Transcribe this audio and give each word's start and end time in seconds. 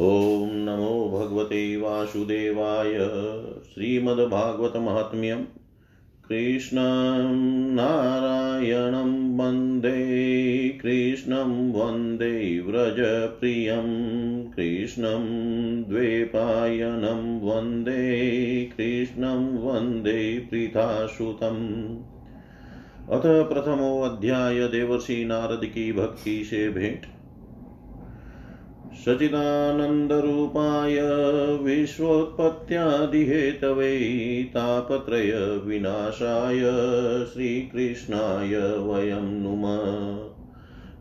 ॐ 0.00 0.48
नमो 0.52 0.94
भगवते 1.08 1.76
वासुदेवाय 1.76 2.94
श्रीमद्भागवतमाहात्म्यं 3.64 5.44
कृष्णं 6.28 7.36
नारायणं 7.74 9.12
वंदे 9.38 10.00
कृष्णं 10.82 11.52
वंदे 11.72 12.60
व्रजप्रियं 12.60 13.88
कृष्णं 14.50 15.26
द्वेपायनं 15.88 17.22
वंदे 17.40 18.02
कृष्णं 18.76 19.48
वंदे 19.58 20.38
पृथासुतम् 20.50 21.64
अथ 23.10 23.22
प्रथमो 23.22 24.00
अध्याय 24.02 24.68
देवर्षि 24.68 25.24
नारद 25.24 25.64
की 25.64 25.92
भक्ति 25.92 26.44
से 26.44 26.68
भेंट। 26.68 27.06
सचिदानन्दरूपाय 28.94 31.02
विश्वोत्पत्त्यादिहेतवे 31.62 33.96
तापत्रयविनाशाय 34.54 36.60
श्रीकृष्णाय 37.26 38.78
वयं 38.78 39.20
नुम। 39.20 39.64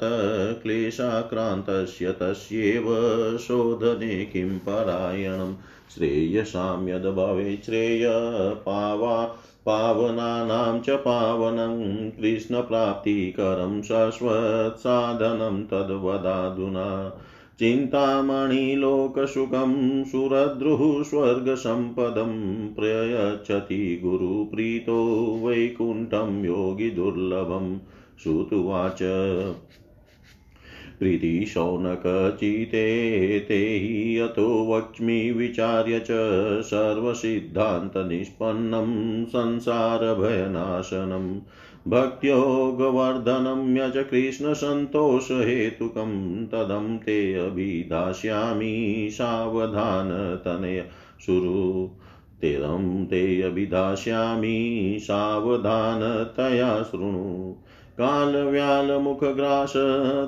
क्लेशाक्रान्तस्य 0.63 2.11
तस्यैव 2.11 3.37
शोधने 3.37 4.25
किं 4.25 4.49
परायणम्। 4.49 5.55
श्रेयसां 5.95 6.89
यद् 6.89 7.65
श्रेय 7.65 8.07
पावा 8.51 9.35
पावनानां 9.65 10.81
च 10.81 10.89
पावनं 10.89 12.09
कृष्णप्राप्तिकरं 12.09 13.81
शाश्वत्साधनं 13.81 15.65
तद्वदाधुना। 15.65 17.17
चिन्तामणिलोकसुखं 17.59 20.03
सुरद्रुः 20.03 21.03
स्वर्गसम्पदं 21.03 22.73
प्रयच्छति 22.73 24.01
गुरुप्रीतो 24.03 25.39
वैकुण्ठं 25.43 26.45
योगिदुर्लभं। 26.45 27.79
श्रुतुवाच 28.23 29.03
प्रीतिशौनकचिते 31.01 33.39
ते 33.39 33.55
हि 33.55 34.19
यतो 34.19 34.73
वक्ष्मि 34.73 35.31
विचार्य 35.31 35.99
च 35.99 36.07
सर्वसिद्धान्तनिष्पन्नं 36.61 39.25
संसारभयनाशनं। 39.25 41.41
भक्त्योगवर्धनं 41.91 43.77
यज 43.77 43.97
कृष्णसन्तोषहेतुकं 43.97 46.45
तदं 46.45 46.99
ते 46.99 47.33
अभिधास्यामि 47.33 49.09
सावधानतनय। 49.11 50.85
शुरु 51.25 51.89
तेरं 52.41 53.05
ते 53.05 53.41
अभिधास्यामि 53.41 54.97
सावधानतया 55.01 56.83
शृणु। 56.83 57.55
कालव्यालमुखग्रास 57.97 59.73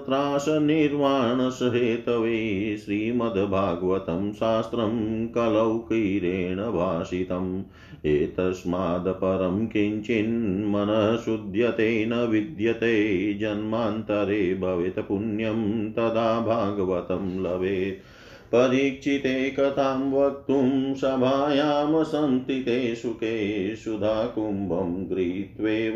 त्रासनिर्वाणसहेतवे 0.06 2.78
श्रीमद्भागवतं 2.78 4.34
शास्त्रं 4.34 5.28
कलौकीरेण 5.28 6.57
भाषितम्। 6.57 7.63
एतस्मादपरं 8.06 9.68
किञ्चिन्मनः 9.68 11.18
शुध्यते 11.18 12.06
न 12.06 12.13
विद्यते 12.13 13.34
जन्मान्तरे 13.34 14.56
भवेत् 14.56 15.00
पुण्यं 15.00 15.91
तदा 15.91 16.40
भागवतं 16.40 17.44
लभेत्। 17.44 18.12
परीक्षिते 18.56 19.52
कथां 19.52 20.12
वक्तुं 20.12 20.94
सभायां 20.94 22.03
सन्ति 22.03 22.96
सुखे 22.96 23.75
सुधाकुम्भं 23.75 25.16
गृहीत्वेव 25.16 25.96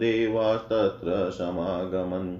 देवास्तत्र 0.00 1.30
समागमन्। 1.30 2.38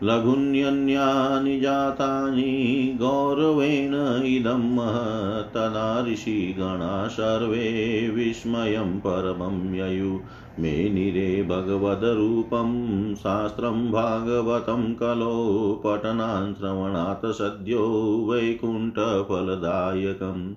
लघुन्यन्यानि 0.03 1.61
जातानि 1.61 2.99
गौरवेण 3.01 4.25
इदं 4.25 4.77
तदा 5.45 6.05
ऋषिगणा 6.09 7.09
सर्वे 7.09 8.11
विस्मयं 8.15 9.01
परमं 9.01 9.75
ययु। 9.75 10.21
मेनिरे 10.59 11.43
भगवद्रूपं 11.43 13.15
शास्त्रं 13.15 13.93
भागवतं 13.93 14.95
कलो 14.95 15.83
पठनान् 15.87 16.55
श्रवणात् 16.55 17.27
सद्यो 17.27 18.27
वैकुण्ठफलदायकम्। 18.31 20.55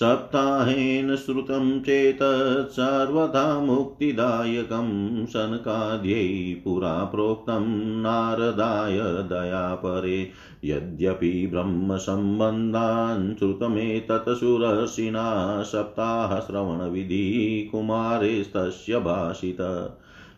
सप्ताहेन 0.00 1.16
श्रुतं 1.16 1.80
चेतत् 1.80 2.72
सर्वथा 2.72 3.60
मुक्तिदायकं 3.60 5.26
शनकाद्यै 5.26 6.60
पुरा 6.64 7.04
प्रोक्तं 7.04 8.02
नारदाय 8.02 9.22
दयापरे। 9.22 10.30
यद्यपि 10.64 11.46
ब्रह्मसम्बन्धान् 11.46 13.36
श्रुतमेतत् 13.36 14.28
सुरर्षिणा 14.28 15.62
सप्ताहश्रवणविधि 15.62 17.68
कुमारेस्तस्य 17.72 18.98
भाषित। 18.98 19.56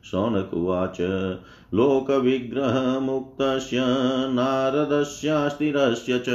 शौनकुवाच। 0.04 0.96
लोकविग्रहमुक्तस्य, 1.74 3.76
नारदस्यास्तिरस्य 4.30 6.18
च 6.18 6.26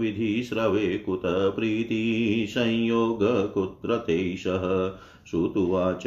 विधिस्रवे 0.00 0.98
कुतः 0.98 1.50
प्रीतिसंयोग 1.50 3.54
कुत्र 3.54 3.96
तेषः 3.96 4.92
श्रुतुवाच 5.30 6.06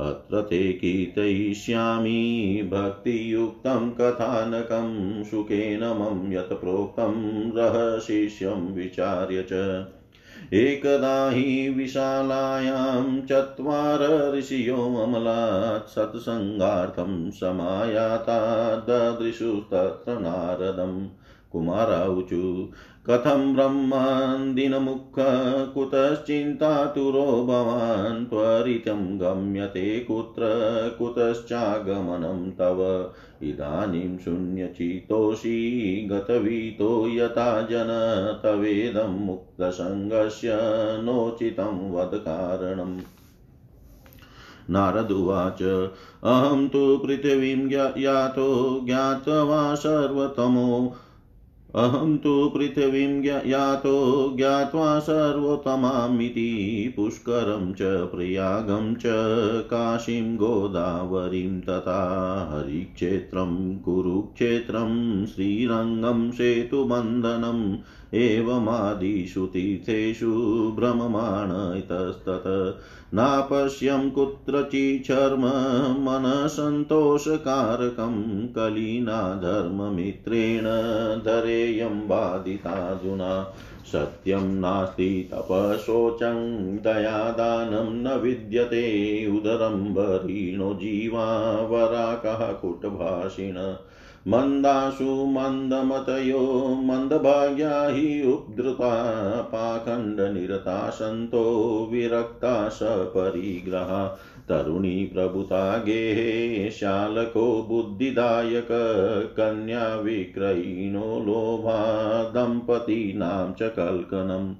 अत्र 0.00 0.42
ते 0.42 0.72
कीर्तयिष्यामि 0.72 2.70
भक्तियुक्तं 2.72 3.90
कथानकं, 3.90 5.24
सुखेन 5.24 5.84
मम 5.84 6.32
यत् 6.32 6.52
प्रोक्तं 6.52 7.52
रहशिष्यं 7.52 8.74
विचार्य 8.74 9.42
च। 9.42 9.52
एकदा 10.52 11.30
हि 11.30 11.68
विशालायां 11.68 13.22
चत्वार 13.22 14.32
ऋषियो 14.34 14.76
अमलात् 15.02 15.88
सत्सङ्गार्थं 15.88 17.30
समायाता 17.30 18.38
ददृशुस्तत्र 18.88 20.18
नारदम् 20.18 21.08
कुमाराऊचु 21.52 22.70
कथं 23.10 23.54
ब्रह्मान्दिनमुख 23.54 25.14
कुतश्चिन्तातुरो 25.74 27.44
भवान् 27.48 28.26
त्वरितं 28.26 29.20
गम्यते 29.20 30.00
कुत्र 30.00 30.42
कुतश्चागमनं 30.98 32.50
तव। 32.50 33.10
इदानीं 33.42 34.18
शून्यचितोषि 34.18 35.58
गतवीतो 36.12 37.08
यथा 37.08 37.62
जन 37.62 37.88
तवेदं 38.42 39.26
मुक्तसङ्गस्य 39.26 40.48
नोचितं 41.02 41.90
वदकारणम् 41.90 43.00
नारदुवाच 44.70 45.62
अहं 46.24 46.68
तु 46.68 46.98
पृथिवीं 46.98 47.70
यातो 48.02 48.80
ज्ञात्वा 48.84 49.74
सर्वतमो। 49.74 50.94
अहं 51.74 52.18
तु 52.18 52.52
पृथिवीं 52.56 53.24
यातो 53.50 54.34
ज्ञात्वा 54.36 54.98
सर्वोत्तमामिति 54.98 56.92
पुष्करं 56.96 57.72
च 57.72 57.78
प्रयागं 57.82 58.94
च 58.94 59.02
काशीं 59.66 60.36
गोदावरीं 60.36 61.60
तथा 61.60 62.00
हरिक्षेत्रं, 62.52 63.78
कुरुक्षेत्रं, 63.78 65.26
श्रीरङ्गं 65.26 66.30
सेतुबन्धनम् 66.30 67.76
एवमादिषु 68.14 69.46
तीर्थेषु 69.46 70.72
भ्रममाण 70.76 71.78
इतस्तत 71.78 72.76
नापश्यं 73.14 74.10
कुत्रचिच्छर्म 74.10 76.04
मनसन्तोषकारकं 76.04 78.48
कलीना 78.48 79.34
धर्ममित्रेण 79.34 80.64
धरेयं 81.24 82.08
बाधिताधुना 82.08 83.54
सत्यं 83.92 84.40
नास्ति 84.40 85.28
तपशोचं 85.32 86.76
दयादानं 86.76 88.02
न 88.02 88.20
विद्यते 88.22 89.36
उदरम्बरीणो 89.36 90.74
जीवा 90.74 91.60
वराकः 91.60 92.52
कुटभाषिण। 92.52 93.74
मन्दाशु 94.28 95.26
मन्दमतयो 95.26 96.68
मन्दभाग्या 96.84 97.86
हि 97.86 98.22
उद्धृता 98.22 99.16
पाखण्डनिरता 99.42 100.90
सन्तो 100.90 101.88
विरक्ता 101.92 102.68
सपरिग्रहा। 102.68 104.18
तरुणी 104.48 105.04
प्रभुता 105.04 105.78
गेहे 105.78 106.70
शालको 106.70 107.62
बुद्धिदायक 107.62 108.68
कन्या 109.36 109.96
विक्रयिणो 109.96 111.20
लोभा 111.20 111.84
दम्पतीनां 112.22 113.52
च 113.52 113.62
कल्कनम्। 113.62 114.54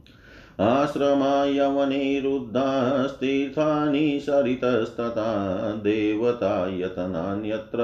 आश्रमा 0.60 1.44
यवनिरुद्धास्तीर्थानि 1.44 4.20
सरितस्तथा 4.20 5.72
देवता 5.72 6.68
यतनान्यत्र 6.68 7.78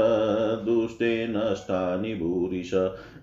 दुष्टे 0.65 1.27
नष्टानि 1.31 2.15
भूरिश 2.15 2.71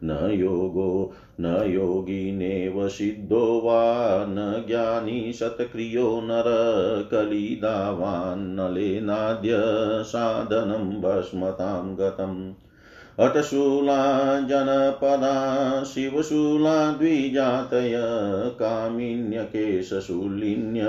न 0.04 0.28
योगो 0.31 1.12
न 1.40 1.63
योगिनेव 1.68 2.88
सिद्धो 2.88 3.62
वा 3.62 4.25
न 4.28 4.63
ज्ञानी 4.68 5.34
शतक्रियो 5.34 6.22
नर 6.24 6.44
कलिदावान्नलेनाद्य 7.12 9.56
साधनं 10.04 11.01
भस्मतां 11.01 11.96
गतम् 12.00 12.54
अटशूला 13.19 14.39
जनपदा 14.39 15.83
शिवशूला 15.83 16.92
द्विजातय 16.92 17.94
कामिन्यकेशशूलिन्य, 18.60 20.81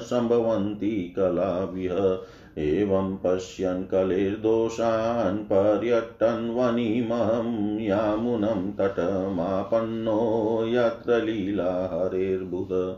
सम्भवन्ति 0.00 1.12
कलाविह। 1.16 2.20
एवं 2.62 3.16
पश्यन् 3.16 3.84
कलिर्दोषान् 3.84 5.44
पर्यटन् 5.44 6.56
वनिमहं 6.56 7.80
यामुनं 7.80 8.72
तटमापन्नो 8.72 10.64
यत्र 10.64 11.20
लीला 11.20 11.90
हरेर्बुध 11.92 12.96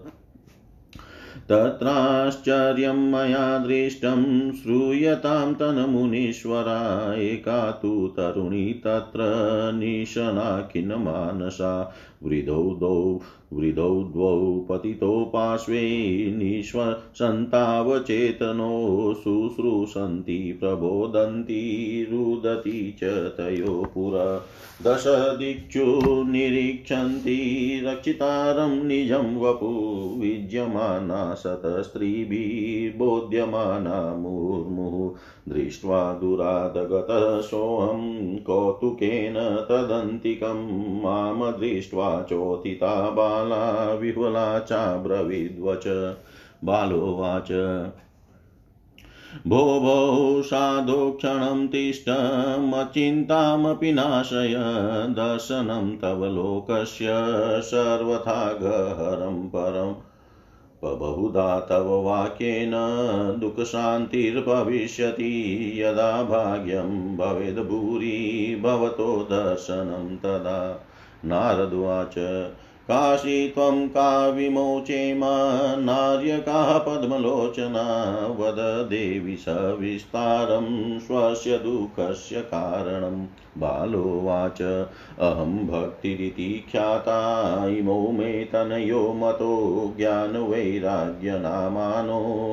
तत्राश्चर्यं 1.51 3.01
मया 3.13 3.59
दृष्टं 3.59 4.23
श्रूयतां 4.53 5.55
तन्मुनीश्वरा 5.55 6.79
एका 7.15 7.71
तु 7.71 7.91
तरुणी 8.17 8.73
तत्र 8.85 9.27
निशनाखिनमानसा 9.75 11.73
वृद्धौ 12.25 12.55
द्वौ 12.55 13.21
वृद्धौ 13.53 14.03
द्वौ 14.03 14.67
पतितौ 14.69 15.25
पार्श्वे 15.25 16.33
निःश्वसन्तावचेतनो 16.37 19.15
शुश्रूषन्ति, 19.15 20.59
प्रबोधन्ति, 20.61 22.07
रुदति 22.11 22.97
च 22.99 23.05
तयो 23.05 23.91
पुरा। 23.95 24.47
दशदिक्षु 24.83 26.25
निरीक्षन्ति, 26.25 27.81
रक्षितारं 27.85 28.85
निजं 28.85 29.37
वपु, 29.37 30.17
विद्यमाना 30.21 31.35
शतस्त्रीभिर्बोध्यमाना 31.35 34.15
मुर्मुः 34.15 35.55
दृष्ट्वा 35.55 36.13
दुरादगतः 36.13 37.41
सोऽहं 37.41 38.39
कौतुकेन 38.39 39.67
तदन्तिकं 39.69 41.03
माँ 41.03 41.61
दृष्ट्वा 41.61 42.14
चोथिता 42.23 43.11
बाला 43.11 43.95
विहुला 43.95 44.59
चाब्रवीद्वच 44.59 46.17
बालोवाच 46.65 47.49
भो 49.47 49.81
भो 49.81 50.43
साधो 50.43 51.13
क्षणं 51.13 51.69
तिष्ठमचिन्तामपि 51.69 53.93
नाशय, 53.93 54.55
दर्शनं 55.09 55.97
तव 55.97 56.27
लोकस्य 56.27 57.07
सर्वथा 57.65 58.53
गहरं 58.53 59.49
परम् 59.49 59.95
बहुधा 60.85 61.61
तव 61.61 62.03
वाक्येन 62.03 62.73
दुःखशान्तिर्भविष्यति, 63.41 65.83
यदा 65.83 66.23
भाग्यं 66.23 67.17
भवेद्भूरि 67.17 68.61
भवतो 68.63 69.23
दर्शनं 69.23 70.17
तदा। 70.17 70.87
नारदुवाच। 71.25 72.15
काशी 72.85 73.49
त्वं 73.49 73.89
का 73.89 74.29
विमोचेमा 74.29 75.53
नार्यकाः 75.77 76.79
पद्मलोचना 76.79 78.27
वद 78.41 78.87
देवि 78.91 79.37
सविस्तारं 79.37 80.99
स्वस्य 80.99 81.59
दुःखस्य 81.59 82.41
कारणं। 82.41 83.27
बालोवाच, 83.59 84.63
अहं 85.21 85.67
भक्तिरिति 85.67 86.65
ख्याता, 86.73 87.67
इमौ 87.67 88.09
मे 88.09 88.45
तनयो 88.45 89.13
मतो 89.13 89.95
ज्ञानवैराग्यनामानो, 89.97 91.01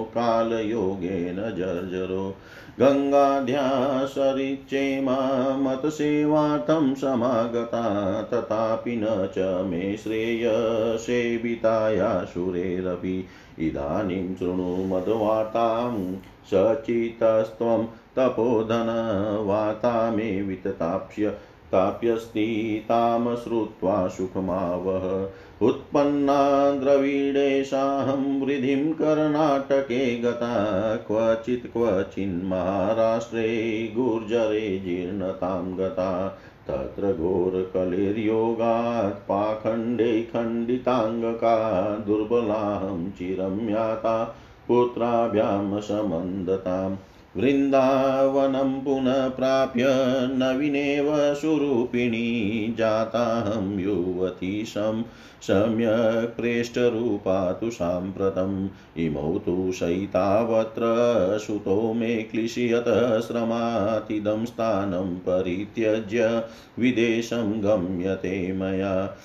कालयोगेन 0.09 1.35
जर्जरो। 1.35 2.35
गङ्गाध्यासरिचेमा 2.79 5.57
मतसेवार्थं 5.57 6.95
समागता, 6.95 8.21
तथापि 8.21 8.95
न 8.95 9.05
च 9.07 9.63
मे 9.67 9.97
श्रेय 9.97 10.51
सेविताया 10.97 12.25
सुरेरपि। 12.25 13.25
इदानीं 13.59 14.35
शृणु 14.35 14.77
मद्वार्तां 14.77 16.15
सचितस्त्वं 16.51 17.87
तपोधनवार्ता 18.15 20.11
मे 20.11 20.41
वितताप्स्य 20.41 21.37
काप्यस्ति 21.71 22.85
तां 22.89 23.35
श्रुत्वा 23.35 24.07
सुखमावह। 24.07 25.29
उत्पन्ना 25.61 26.71
द्रविडेशाहं 26.71 28.41
वृद्धिं 28.41 28.93
कर्णाटके 28.93 30.19
गता, 30.19 30.95
क्वचित् 30.95 31.73
क्वचिन्महाराष्ट्रे 31.73 33.93
गुर्जरे 33.97 34.79
जीर्णतां 34.79 35.77
गता। 35.77 36.37
तत्र 36.67 37.13
घोरकलिर्योगात् 37.13 39.29
पाखण्डे 39.29 40.21
खण्डिताङ्गका, 40.21 41.97
दुर्बलाहं 41.97 43.11
चिरं 43.11 43.69
याता, 43.69 44.35
पुत्राभ्यां 44.67 45.81
समन्दताम् 45.81 46.95
वृन्दावनं 47.37 48.81
पुनः 48.81 49.27
प्राप्य 49.27 49.83
नवीनेव 50.31 51.33
सुरूपिणी 51.33 52.75
जाताहं 52.77 53.79
युवती 53.79 54.65
सं 54.65 55.01
सम्यक् 55.41 56.35
प्रेष्टरूपा 56.37 57.51
तु 57.51 57.69
साम्प्रतम् 57.71 58.67
इमौ 58.97 59.37
तु 59.37 59.71
शयितावत्र 59.71 60.81
सुतो 61.41 61.93
मे 61.93 62.15
क्लिशयत 62.31 62.85
श्रमातिदं 63.27 64.45
स्थानं 64.45 65.15
परित्यज्य 65.15 66.43
विदेशं 66.79 67.61
गम्यते 67.63 68.53
मया 68.53 69.15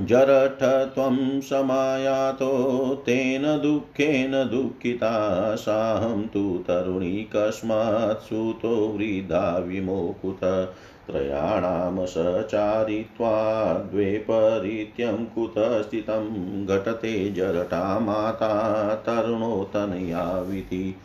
जरठत्वं 0.00 1.40
समायातो, 1.40 3.02
तेन 3.06 3.42
दुःखेन 3.42 4.32
दुःखिता, 4.32 5.56
साहं 5.56 6.22
तु 6.22 6.64
तरुणी 6.68 7.28
कस्मात् 7.36 8.22
सुतो 8.22 8.68
वृद्धा 8.68 9.58
विमोकुत। 9.58 10.74
त्रयाणां 11.06 12.06
सचारित्वा 12.06 13.74
द्वेपरीत्यं 13.74 15.82
स्थितं 15.82 16.66
घटते 16.66 17.32
जरटा 17.32 17.98
माता 17.98 18.94
तरुणोतनयाविति 18.94 20.96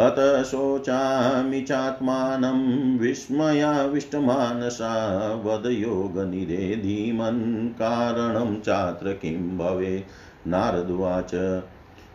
अत 0.00 0.44
शोचामि 0.44 1.62
चात्मानं 1.62 2.98
विस्मयाविष्टमानसा 2.98 4.94
वदयोगनिधे 5.44 6.76
धीमन् 6.76 7.68
कारणं 7.68 8.60
चात्र 8.60 9.12
किं 9.12 9.58
भवे? 9.58 10.04
नारदुवाच 10.46 11.62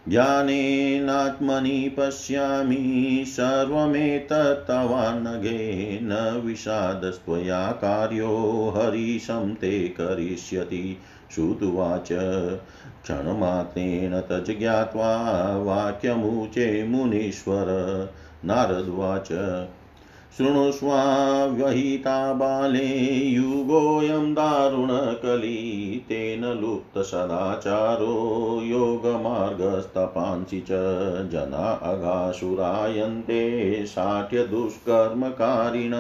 ज्ञानेनात्मनि 0.10 1.96
पश्यामि 2.00 3.26
सर्वमेतत्तवानघे 3.28 6.00
न 6.02 6.42
विषादस्त्वया 6.46 7.72
कार्यो 7.72 8.74
हरीशं 8.78 9.54
ते 9.54 9.88
करिष्यति। 9.88 10.98
श्रुतुवाच 11.36 12.12
क्षणमात्रेण 13.06 14.20
तज् 14.30 14.52
ज्ञात्वा 14.60 15.10
वाक्यमुचे 15.66 16.84
मुनीश्वर 16.84 17.68
नारद्वाच 18.44 19.28
शृणुष्वाव्यहिता 20.38 22.34
बाले 22.34 22.88
युगोऽयं 23.30 24.34
दारुणकली 24.34 26.06
तेन 26.10 26.44
लुप्तसदाचारो 26.62 28.16
योगमार्गस्तपांसि 28.64 30.60
च 30.70 30.80
जना 31.32 31.68
अगासुरायन्ते 31.92 33.44
शाठ्यदुष्कर्मकारिण 33.88 35.94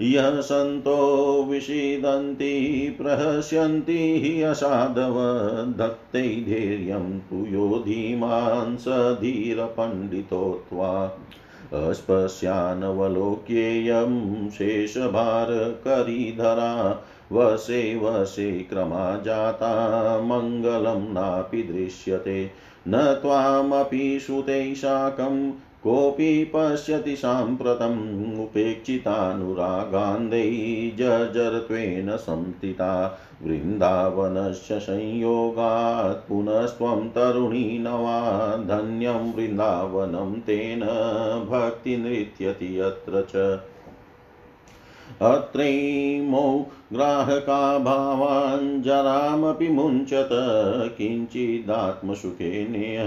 यः 0.00 0.40
सन्तो 0.40 1.46
विषीदन्ति, 1.48 2.96
प्रहस्यन्ति 3.02 3.92
हि 3.92 4.42
असाधव 4.42 5.74
धत्ते 5.78 6.22
धैर्यं 6.22 7.18
तु 7.18 7.36
यो 7.36 7.84
धीमान् 7.86 8.76
स 8.76 9.18
धीरपण्डितोत्वा 9.20 11.18
अस्पश्यानवलोक्येयं 11.72 14.50
शेषभारकरीधरा, 14.50 17.04
वसे 17.32 17.96
वसे 17.96 18.52
क्रमा 18.52 19.22
जाता, 19.24 20.20
मङ्गलं 20.20 21.12
नापि 21.12 21.62
दृश्यते। 21.62 22.50
न 22.88 23.18
त्वामपि 23.22 24.20
श्रुते 24.20 24.74
शाकं 24.74 25.52
कोऽपि 25.82 26.50
पश्यति 26.54 27.16
साम्प्रतम् 27.16 28.40
उपेक्षितानुरागान्धै 28.40 30.92
जर्जरत्वेन 30.98 32.16
संस्थिता 32.16 33.20
वृन्दावनस्य 33.42 34.80
संयोगात् 34.80 36.28
पुनस्त्वं 36.28 37.08
तरुणी 37.08 37.78
नवा 37.78 38.56
धन्यं 38.56 39.32
वृन्दावनं 39.32 40.40
तेन 40.40 40.80
भक्तिनृत्यति 41.50 42.80
यत्र 42.80 43.26
च। 43.30 43.60
अत्रैमौ 45.22 46.66
ग्राहका 46.92 47.78
भावाञ्जरामपि 47.78 49.68
मुञ्चत 49.68 50.28
किञ्चिदात्मसुखे 50.98 52.68
नेह 52.68 53.04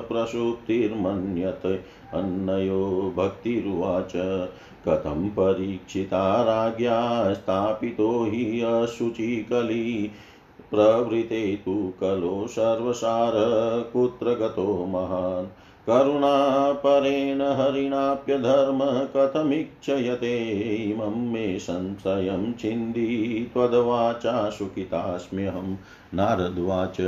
प्रसुप्तिर्मन्यत 0.00 1.82
अन्नयो 2.14 3.14
भक्तिरुवाच। 3.16 4.12
कथं 4.88 5.28
परीक्षिता 5.28 6.42
राज्ञा 6.42 7.32
स्थापितो 7.34 8.24
हि 8.24 8.60
अशुचिकली। 8.60 10.10
प्रवृते 10.70 11.56
तु 11.56 11.92
कलो 12.00 12.46
सर्वसार, 12.46 13.32
कुत्र 13.92 14.26
गतो 14.30 14.86
महान्। 14.86 15.46
करुणापरेण 15.86 17.42
हरिणाप्यधर्म 17.42 18.78
कथमिच्छयते। 19.16 20.50
इमं 20.90 21.32
मे 21.32 21.58
संशयं 21.58 22.52
छिन्दी 22.52 23.50
त्वद्वाचा 23.52 24.50
सुखितास्म्यहं। 24.50 25.76
नारद्वाच। 26.14 27.00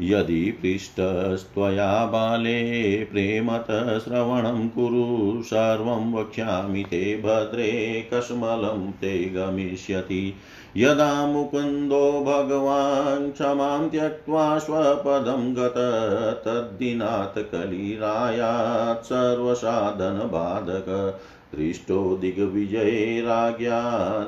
यदि 0.00 0.50
पृष्टस्त्वया 0.50 2.06
बाले 2.06 3.04
प्रेमतः 3.04 3.98
श्रवणं 3.98 4.68
कुरु, 4.68 5.42
सर्वं 5.42 6.12
वक्ष्यामि 6.12 6.82
ते 6.82 7.22
भद्रे, 7.24 8.10
कस्मलं 8.14 8.90
ते 8.90 9.24
गमिष्यति। 9.24 10.34
यदा 10.76 11.26
मुकुन्दो 11.26 12.24
भगवान् 12.26 13.32
क्षमां 13.32 13.88
त्यक्त्वा 13.88 14.58
स्वपदं 14.58 15.54
गत, 15.54 16.42
तद्दिनात् 16.44 17.38
कलिरायात् 17.38 19.04
सर्वसाधनबाधक। 19.04 21.18
दृष्टो 21.56 22.16
दिग्विजये 22.16 23.20
राज्ञा 23.20 23.80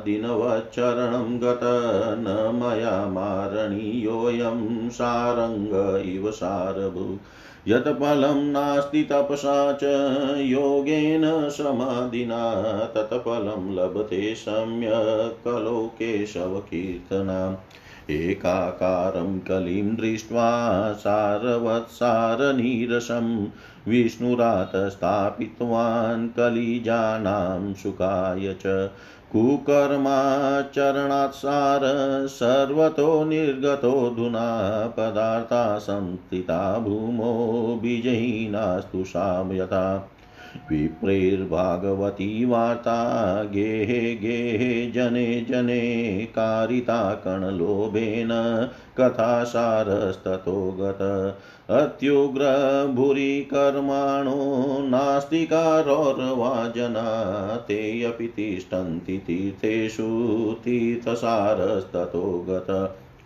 दिनवच्चरणं 0.04 1.38
गत 1.38 1.60
न 2.18 2.50
मया 2.54 3.06
मारणीयोऽयं 3.06 4.90
सारङ्ग 4.90 6.02
इव 6.14 6.30
सारभु। 6.30 7.18
यत् 7.68 7.88
फलं 7.88 8.44
नास्ति 8.52 9.02
तपसा 9.02 9.72
च 9.72 9.84
योगेन 10.40 11.48
समाधिना 11.48 12.54
तत् 12.94 13.14
फलं 13.14 13.74
लभते 13.74 14.34
सम्यक् 14.34 15.44
कलो 15.44 15.86
केशवकीर्तनाम् 15.86 17.56
एकाकारं 18.10 19.38
कलिं 19.38 19.96
दृष्ट्वा 19.96 20.52
सारवत्सारनीरसं 20.92 23.48
विष्णुरात 23.88 24.72
स्थापितवान् 24.74 26.28
कलिजानां 26.28 27.74
सुखाय 27.74 28.56
च 28.66 28.90
कुकर्माचरणात् 29.32 31.34
सार 31.34 31.80
सर्वतो 32.26 33.24
निर्गतोऽधुना 33.24 34.94
पदार्था 34.96 35.78
संस्थिता 35.78 36.78
भूमो 36.78 37.78
बीजहीनास्तु 37.82 39.04
साम्यता 39.04 40.10
विप्रैर्भागवती 40.70 42.44
वार्ता 42.44 42.98
गेहे 43.44 44.14
गेहे 44.14 44.90
जने 44.90 45.46
जने 45.50 45.80
कारिता 46.26 47.14
कणलोभेन 47.14 48.28
कथासारस्ततो 48.98 50.76
गत 50.80 51.02
अत्युग्रभूरि 51.70 53.40
कर्माणो 53.54 54.36
नास्तिकारोर्वा 54.88 56.68
जना 56.76 57.04
ते 57.56 58.02
अपि 58.02 58.26
तिष्ठन्ति 58.26 59.18
तीर्थेषु 59.18 60.08
तीर्थसारस्ततो 60.64 62.46
गत 62.48 62.70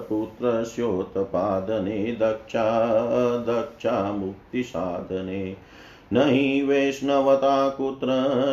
पुत्रस्योत्पादने 0.09 2.11
दक्षा 2.11 3.37
दक्षा 3.37 4.11
मुक्तिसाधने। 4.11 5.55
न 6.13 6.17
हि 6.17 6.61
वैष्णवता 6.61 7.69
कुत्र 7.69 8.07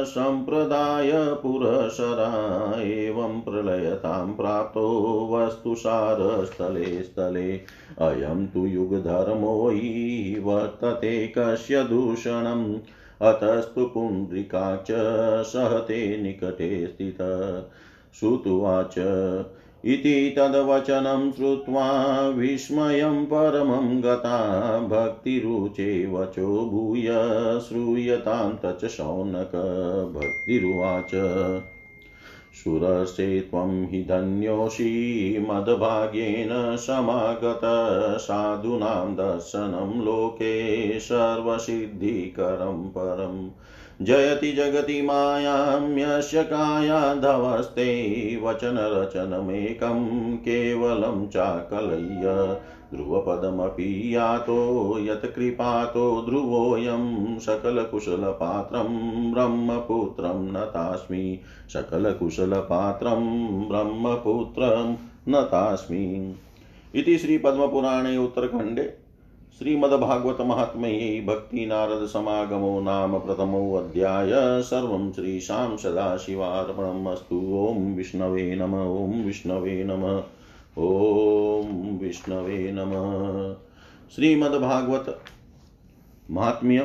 सम्प्रदायपुरसरा 0.05 2.83
एवं 2.83 3.41
प्रलयतां 3.41 4.35
प्राप्तो 4.35 5.29
वस्तुसारस्थले 5.33 7.03
स्थले। 7.03 7.61
अयं 8.01 8.47
तु 8.47 8.67
युगधर्मो 8.67 9.69
हि 9.69 10.41
वर्तते 10.45 11.33
कस्य 11.39 11.85
दूषणम्? 11.85 12.77
अतस्तु 13.23 13.85
पुण्ड्रिकाच 13.85 14.87
सहते 15.47 16.23
निकटे 16.23 16.87
स्थित। 16.87 17.19
श्रुत्वाच 18.21 18.95
इति 19.85 20.35
तद्वचनं 20.37 21.33
श्रुत्वा 21.33 22.29
विस्मयं 22.29 23.25
परमं 23.27 24.03
गता 24.03 24.79
भक्तिरुचे 24.81 26.07
वचो 26.07 26.71
भूय 26.71 27.07
श्रूयतां 27.61 28.53
तच 28.53 28.85
शौनक। 28.85 29.53
भक्तिरुवाच। 30.17 31.15
सुरसे 32.65 33.41
त्वं 33.41 33.85
हि 33.89 34.03
धन्योषि 34.09 35.39
मद्भाग्येन 35.43 36.77
समागत 36.77 37.61
दर्शनं 39.21 40.05
लोके 40.05 40.99
सर्वसिद्धिकरं 40.99 42.89
परम् 42.89 43.51
जयति 44.07 44.53
जगति 44.53 45.03
मायां 45.03 45.99
यस्य 45.99 46.45
कायाधवस्ते 46.45 47.91
वचनरचनमेकं 48.37 50.01
केवलं 50.37 51.27
चाकलय्य 51.27 52.35
ध्रुवपदमपि 52.95 54.15
यातो 54.15 54.99
यत्कृपातो 54.99 56.23
ध्रुवोऽयं 56.23 57.39
सकलकुशलपात्रं 57.39 58.87
ब्रह्मपुत्रं 59.33 60.53
नतास्मि 60.53 61.41
सकलकुशलपात्रं 61.73 63.25
ब्रह्मपुत्रं 63.69 64.97
नतास्मि 65.29 66.35
इति 66.95 67.19
श्रीपद्मपुराणे 67.19 68.17
उत्तरखण्डे 68.17 69.09
श्रीमद्भागवत 69.59 70.41
महात्म्ये 70.41 71.25
भक्ति 71.29 71.67
नारद 71.67 72.07
समागमो 72.07 72.81
नाम 72.81 73.19
प्रथमोऽध्याय 73.19 74.31
सर्वं 74.63 75.13
श्रीशां 75.13 75.77
सदाशिवार्पणमस्तु। 75.77 77.37
ॐ 77.37 77.95
विष्णवे 77.95 78.57
नम। 78.57 78.75
ॐ 78.75 79.25
विष्णवे 79.25 79.85
नमः। 79.85 80.38
ॐ 80.79 81.99
विष्णवे 81.99 82.73
नमः। 82.73 83.55
श्रीमद्भागवत 84.15 85.25
महात्म्य। 86.31 86.79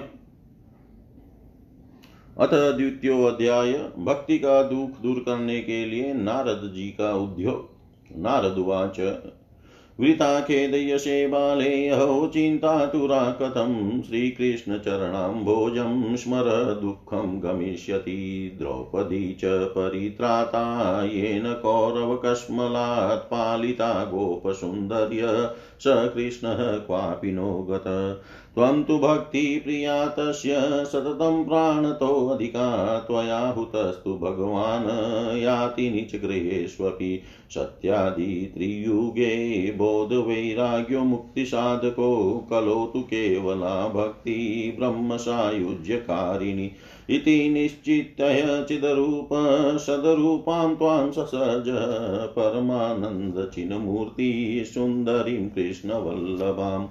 अथ 2.40 2.78
द्वितीय 2.78 3.28
अध्याय 3.28 3.74
भक्ति 4.00 4.40
का 4.40 4.64
दुख 4.64 5.02
दूर 5.02 5.20
करने 5.20 5.62
के 5.62 5.86
लिए 5.86 6.14
नारद 6.14 6.72
जी 6.76 6.90
का 6.90 7.16
उद्योग। 7.16 7.70
नारद 8.18 8.58
उवाच 8.58 9.00
वृताखेदयसे 10.00 11.28
बाले 11.28 11.90
अहो 11.90 12.28
चिन्तातुरा 12.28 13.32
कथं 13.32 14.02
श्रीकृष्णचरणाम्भोजं 14.02 16.16
स्मर 16.16 16.80
दुःखं 16.82 17.44
गमिष्यति। 17.44 18.56
द्रौपदी 18.60 19.34
च 19.34 19.42
परित्राता, 19.46 21.06
येन 21.06 21.54
कौरवकश्मलात् 21.54 23.32
पालिता 23.32 24.04
गोपसुन्दर्य, 24.04 25.50
स 25.80 25.84
कृष्णः 25.88 26.78
क्वापि 26.78 27.32
नो 27.32 27.68
गत। 27.70 28.20
त्वं 28.56 28.84
तु 28.84 29.00
भक्तिप्रिया 29.00 30.08
तस्य, 30.08 30.86
सततं 30.86 31.46
प्राणतोऽधिका 31.46 33.00
त्वया 33.00 33.40
हुतस्तु 33.40 34.16
भगवान्, 34.16 35.38
याति 35.38 35.90
निचगृहेष्वपि 35.90 37.22
सत्यादित्रियुगे 37.50 39.54
बोधवैराग्यो 39.84 41.04
मुक्तिसाधको 41.04 42.10
कलो 42.50 42.76
तु 42.94 43.02
केवला 43.02 43.88
भक्ति 43.88 44.36
ब्रह्मसायुज्यकारिणी 44.80 46.68
इति 47.10 47.50
निश्चितय 47.50 48.66
चिदरूप 48.68 49.30
सदरूपां 49.80 50.76
त्वां 50.76 51.12
ससज 51.12 51.68
परमानन्दचिन्मूर्ति 52.36 54.30
सुन्दरीं 54.68 55.50
कृष्णवल्लभाम् 55.50 56.88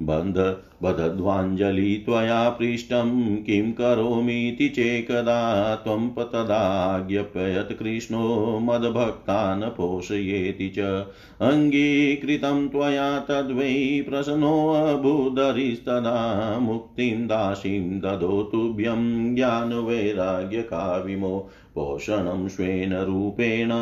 बन्ध 0.00 0.38
बदध्वाञ्जलि 0.82 2.02
त्वया 2.06 2.50
पृष्टं 2.50 3.42
किं 3.42 3.72
करोमीति 3.72 4.68
चेकदा 4.68 5.74
त्वं 5.74 6.10
तदाज्ञप्ययत् 6.10 7.78
कृष्णो 7.78 8.60
मद्भक्तान् 8.60 9.62
पोषयेति 9.62 10.74
च। 10.78 11.06
अङ्गीकृतं 11.40 12.68
त्वया 12.68 13.18
तद्वै 13.18 14.04
प्रसन्नोऽबुधरिस्तदा 14.08 16.58
मुक्तिं 16.58 17.26
दासीं 17.26 18.00
ददो 18.00 18.42
तुभ्यं 18.42 19.34
ज्ञानवैराग्यकाविमो। 19.34 21.48
पोषणं 21.74 22.48
स्वेन 22.48 22.92
रूपेण 22.92 23.72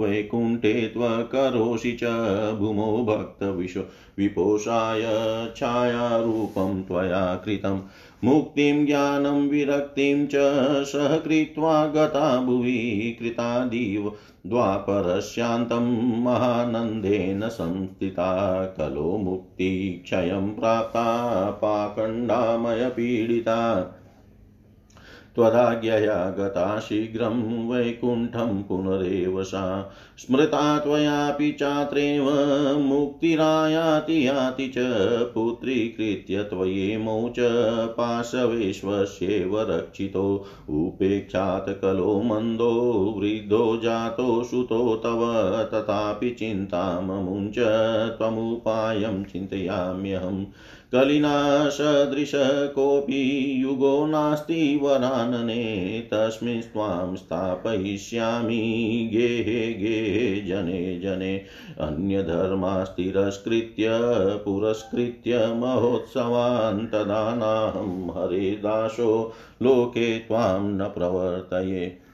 वैकुण्ठे 0.00 0.88
त्वकरोषि 0.88 1.96
च 2.02 2.04
भूमौ 2.58 3.02
भक्तविशो 3.02 3.84
विपोषाय 4.18 5.02
छायारूपं 6.36 6.82
त्वया 6.82 7.34
कृतं। 7.34 7.80
मुक्तिं 8.24 8.86
ज्ञानं 8.86 9.48
विरक्तिं 9.48 10.26
च 10.26 10.30
सह 10.84 11.18
कृत्वा 11.18 11.86
गता 11.86 12.40
भुवि 12.40 13.16
कृतादिव। 13.20 14.14
द्वापरस्यान्तं 14.46 16.22
महानन्देन 16.22 17.48
संस्थिता 17.48 18.66
कलो 18.66 19.16
मुक्तिक्षयं 19.16 20.54
प्राप्ता 20.54 21.50
पाखण्डामयपीडिता। 21.50 23.92
त्वदाज्ञया 25.36 26.30
गता 26.30 26.80
शीघ्रं 26.80 27.68
वैकुण्ठं 27.68 28.62
पुनरेव 28.62 29.44
सा 29.44 29.90
स्मृता 30.18 30.78
त्वयापि 30.78 31.52
चात्रेव, 31.52 32.24
मुक्तिरायाति 32.78 34.28
याति 34.28 34.68
च, 34.68 34.74
पुत्रीकृत्य 35.34 36.42
त्वयेमौ 36.42 37.28
च 37.28 37.36
पाशवेश्वस्येव 37.88 39.60
रक्षितो। 39.60 40.44
उपेक्षात् 40.68 41.82
कलो 41.82 42.22
मन्दो, 42.22 42.70
वृद्धो 43.18 43.76
जातो, 43.76 44.44
सुतो 44.44 44.96
तव, 44.96 45.20
तथापि 45.74 46.30
चिन्ताममुञ्च, 46.30 47.58
त्वमुपायं 48.18 49.24
चिन्तयाम्यहम्। 49.24 50.46
कलिना 50.92 51.68
सदृश 51.68 52.32
कोऽपि 52.74 53.62
युगो 53.62 54.06
नास्ति 54.06 54.80
वरानने 54.82 56.08
तस्मिंस्त्वां 56.10 57.16
स्थापयिष्यामि। 57.16 59.10
गेहे 59.12 59.72
गेहे 59.72 60.42
जने 60.42 61.00
जने, 61.00 61.44
अन्यधर्मास्तिरस्कृत्य, 61.80 63.86
पुरस्कृत्य 64.44 65.46
महोत्सवान् 65.46 66.86
तदा 66.86 67.34
नाहं 67.34 68.10
हरे 68.10 68.50
दासो, 68.50 69.32
लोके 69.62 70.18
त्वां 70.18 70.62
न 70.62 70.78
प्रवर्तये। 70.78 72.05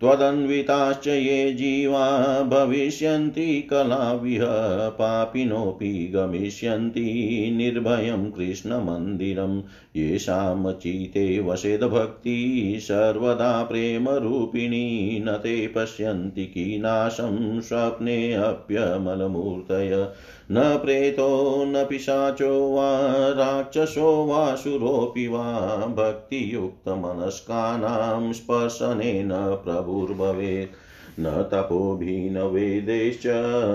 त्वदन्विताश्च 0.00 1.06
ये 1.06 1.52
जीवा 1.52 2.42
भविष्यन्ति 2.42 3.68
कलाविह 3.70 4.44
पापिनोऽपि 4.90 6.12
गमिष्यन्ति 6.14 7.52
निर्भयं 7.56 8.30
कृष्णमन्दिरं 8.30 9.62
येषामचिते 9.96 11.40
वसेदभक्ति 11.40 12.78
सर्वदा 12.80 13.64
प्रेमरूपिणी 13.64 15.24
न 15.28 15.36
ते 15.36 15.66
पश्यन्ति 15.66 16.46
कीनाशं 16.46 17.60
स्वप्नेऽप्यमलमूर्तय 17.60 20.08
न 20.52 20.76
प्रेतो 20.76 21.64
न 21.64 21.84
पिशाचो 21.84 22.74
वा 22.74 23.28
राक्षसो 23.28 24.26
वासुरोऽपि 24.26 25.28
वा 25.28 25.76
भक्तियुक्तमनस्कानां 25.76 28.32
स्पर्शनेन 28.32 29.60
प्रभुर्भवेत्। 29.64 30.89
न 31.20 31.48
तपोभिः 31.52 32.32
न 32.32 32.38
वेदैश्च, 32.38 33.22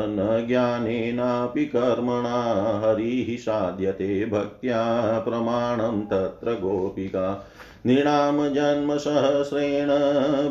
न 0.08 0.46
ज्ञानेनापि 0.48 1.66
कर्मणा, 1.66 2.44
हरिः 2.86 3.38
साध्यते 3.38 4.26
भक्त्या 4.26 5.20
प्रमाणं 5.20 6.02
तत्र 6.02 6.52
गोपिका। 6.52 7.48
नृणां 7.86 8.54
जन्मसहस्रेण 8.54 9.88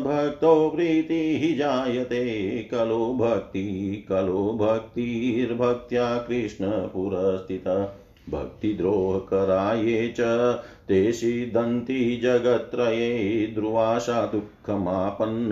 भक्तो 0.03 0.69
प्रीतिः 0.75 1.57
जायते। 1.57 2.49
कलो 2.71 3.13
भक्ति, 3.13 4.05
कलो 4.09 4.57
भक्तिर्भक्त्या 4.61 6.17
कृष्णपुरस्थितः 6.17 7.87
भक्तिद्रोहकराये 8.29 10.13
च, 10.19 10.21
ते 10.87 11.11
सिद्धन्ति 11.11 12.19
जगत्त्रये। 12.23 13.51
ध्रुवाशा 13.55 14.25
दुःखमापन्न 14.67 15.51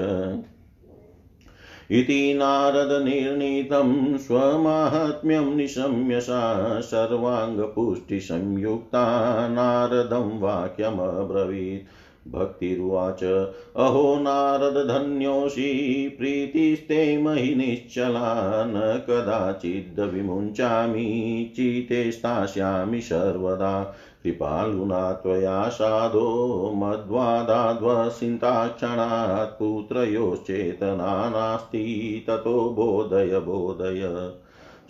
इति 1.90 2.34
नारदनिर्णीतं 2.34 4.18
स्वमाहात्म्यं 4.18 5.56
निशम्य 5.56 6.20
सा 6.20 6.80
सर्वाङ्गपुष्टिसंयुक्ता। 6.80 9.48
नारदं 9.48 10.40
वाक्यमब्रवीत्। 10.40 12.01
भक्तिरुवाच। 12.28 13.52
अहो 13.76 14.18
नारदधन्योऽसि 14.18 16.16
प्रीतिस्ते 16.18 17.22
महि 17.22 17.54
निश्चला 17.54 18.64
न 18.64 18.80
कदाचिद्विमुञ्चामि 18.80 21.52
चिते 21.56 22.12
स्थास्यामि 22.12 23.00
सर्वदा। 23.00 23.94
कृपालुना 24.24 25.12
त्वया 25.12 25.68
साधो, 25.68 26.72
मद्वादाद्वसिन्ताक्षणात् 26.76 29.58
पुत्रयोश्चेतना 29.58 31.30
नास्ति, 31.30 32.24
ततो 32.28 32.70
बोधय 32.70 33.38
बोधय। 33.38 34.32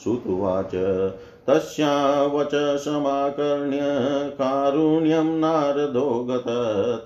श्रुत्वाच 0.04 0.74
तस्या 1.48 1.92
वच 2.32 2.54
समाकर्ण्य 2.84 3.78
कारुण्यं 4.38 5.30
नारदो 5.40 6.04
गत 6.28 6.44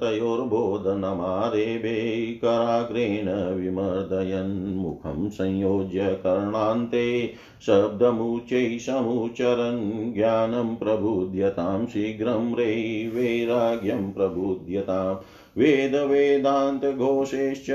तयोर्बोधनमारेभे 0.01 1.94
कराग्रेण 2.42 3.29
विमर्दयन् 3.59 4.77
मुखं 4.77 5.29
संयोज्य 5.29 6.14
कर्णान्ते 6.25 7.07
शब्दमुच्चै 7.66 8.79
समुचरन् 8.87 10.12
ज्ञानं 10.14 10.77
प्रबुध्यतां 10.77 11.87
शीघ्रं 11.87 12.53
रे 12.55 12.70
वैराग्यं 13.14 14.11
प्रबुध्यताम् 14.12 15.18
वेदवेदान्तघोषैश्च 15.58 17.66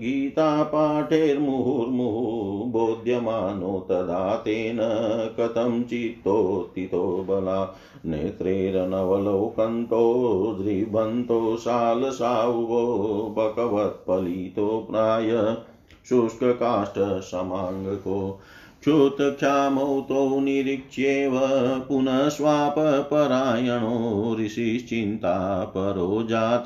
गीतापाठैर्मुहुर्मुहुः 0.00 2.70
बोध्यमानो 2.70 3.86
तदा 3.88 4.36
तेन 4.36 4.78
कथं 5.40 5.84
चित्तोत्थितो 5.84 7.24
बला। 7.28 7.72
नेत्रैरनवलोकन्तो 8.04 10.54
द्रिबन्तो 10.58 11.56
शालसावुवो 11.56 13.34
बकवत्पलितो 13.38 14.86
प्राय 14.90 15.56
शुष्ककाष्ठसमाङ्गको 16.08 18.38
क्षुतक्षामौ 18.84 20.40
निरीक्ष्येव 20.40 21.40
पुनः 21.88 22.28
स्वापपरायणो 22.28 24.36
ऋषिश्चिन्तापरो 24.40 26.22
जात। 26.22 26.64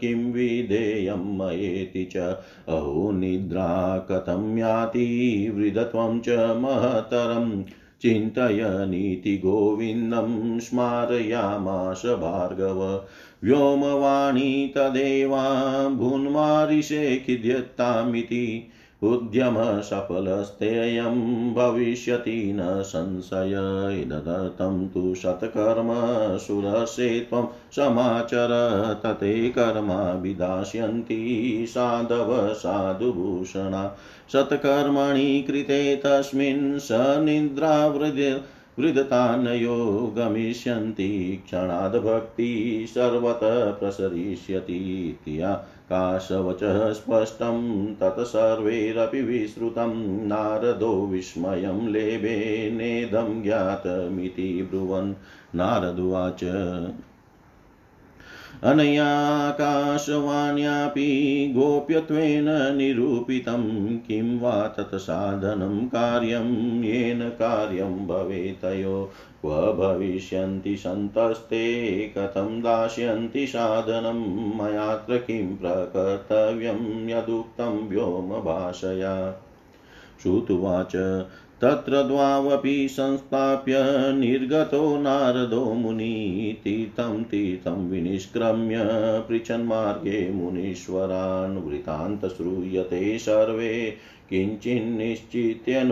किं 0.00 0.32
विधेयं 0.32 1.38
मयेति 1.38 2.08
च? 2.12 2.36
अहो, 2.68 3.12
निद्रा 3.12 3.98
कथं 3.98 4.58
याति? 4.58 5.50
वृदत्वं 5.54 6.20
च 6.20 6.54
महतरम् 6.58 7.62
चिन्तयनीति 8.02 9.36
गोविन्दं 9.36 10.60
स्मारयामास 10.60 12.02
भार्गव। 12.06 13.04
व्योमवाणी 13.44 14.72
तदेवा 14.76 15.88
भून्मारिषे 15.88 17.22
खिद्यतामिति। 17.26 18.70
उद्यमसफलस्तेयं 19.04 21.54
भविष्यति 21.54 22.52
न 22.56 22.82
संशय, 22.82 24.02
इददत्तं 24.02 24.88
तु 24.88 25.14
शतकर्म 25.14 26.38
सुरसे 26.38 27.20
त्वं 27.20 27.48
समाचर, 27.72 29.00
तते 29.02 29.50
कर्माभिदास्यन्ति 29.50 31.64
साधव 31.68 32.54
साधुभूषणा। 32.54 33.96
सत्कर्मणि 34.32 35.44
कृते 35.46 35.96
तस्मिन् 35.96 36.78
स 36.78 36.88
निद्रावृद् 36.92 38.53
वृदतानयो 38.78 40.14
गमिष्यन्ति 40.18 41.42
क्षणाद्भक्ति 41.44 42.86
सर्वतः 42.88 43.70
प्रसरिष्यति 43.70 45.18
काशवचः 45.92 46.92
स्पष्टं 46.92 47.86
तत्सर्वैरपि 47.94 49.22
विश्रुतं 49.22 50.26
नारदो 50.26 51.06
विस्मयं, 51.06 51.88
लेभे 51.88 52.70
नेदं 52.70 53.42
ज्ञातमिति 53.42 54.68
ब्रुवन्। 54.70 55.14
नारदुवाच 55.54 56.44
अनयाकाशवाण्यापि 58.62 59.52
गोप्यत्वेन 61.56 62.76
निरूपितं 62.76 63.96
किं 63.98 64.40
वा 64.40 64.68
तत्साधनं 64.68 65.86
कार्यं, 65.86 66.82
येन 66.82 67.28
कार्यं 67.28 68.06
भवेतयो 68.06 69.10
क्व 69.42 69.72
भविष्यन्ति 69.72 70.76
सन्तस्ते, 70.76 71.98
कथं 72.18 72.60
दास्यन्ति 72.60 73.46
साधनं 73.46 74.20
मयात्र 74.58 75.16
किं 75.16 75.56
प्रकर्तव्यं, 75.56 77.08
यदुक्तं 77.08 77.88
व्योमभाषया। 77.88 79.40
श्रुतुवाच 80.22 80.96
तत्र 81.64 82.02
द्वावपि 82.02 82.88
संस्थाप्य 82.90 83.74
निर्गतो 84.16 84.98
नारदो 84.98 85.64
मुनि 85.64 86.56
तीर्थं 86.64 87.22
तीर्थं 87.22 87.90
विनिष्क्रम्य 87.90 88.76
पृच्छन्मार्गे 89.28 90.30
मुनीश्वरान् 90.30 91.68
वृतान्त 91.68 92.26
श्रूयते 92.26 93.18
सर्वे, 93.18 93.96
किञ्चिन्निश्चित्य 94.30 95.84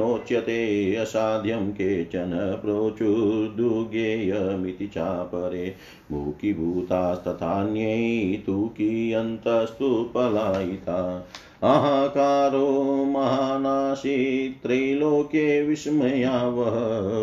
असाध्यं 0.96 1.70
केचन 1.70 2.61
प्रोचुर्दुर्गेयमिति 2.64 4.87
चापरे। 4.87 5.74
मुखीभूतास्तथान्यै 6.12 8.42
तु 8.46 8.70
कियन्तस्तु 8.78 10.11
पलायिता। 10.14 11.28
अहङ्कारो 11.70 12.68
महानाशी 13.05 14.14
त्रैलोक्ये 14.62 15.44
विस्मयावह 15.66 16.79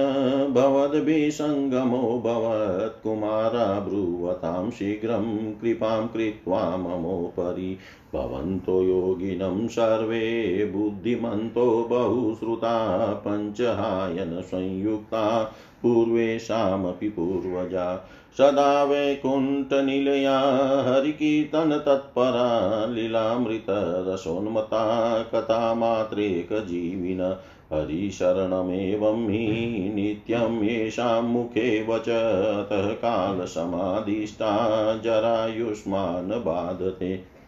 भवद्भिसङ्गमो 0.53 1.97
भवत् 1.97 3.03
कुमारा 3.03 3.79
ब्रुवतां 3.79 4.71
शीघ्रं 4.71 5.53
कृपां 5.53 6.07
कृत्वा 6.07 6.77
ममोपरि। 6.77 7.77
भवन्तो 8.13 8.83
योगिनं 8.83 9.67
सर्वे 9.67 10.65
बुद्धिमन्तो 10.65 11.87
बहुश्रुता 11.89 13.13
पञ्चहायन 13.27 14.41
संयुक्ता 14.41 15.53
पूर्वेषामपि 15.83 17.09
पूर्वजा। 17.09 18.09
सदा 18.37 18.83
वैकुण्ठनिलया 18.83 20.41
हरिकीर्तनतत्परा 20.87 22.85
लीलामृतरसोन्मता 22.85 25.23
कथामात्रेकजीविन 25.23 27.35
हरिशरणमेवं 27.73 29.29
हि 29.29 29.89
नित्यं 29.89 30.63
येषां 30.63 31.23
मुखे 31.23 31.83
वचतः 31.83 32.93
कालसमाधिष्ठा 32.93 34.53
जरायुष्मान् 34.95 36.31
बाधते। 36.31 37.38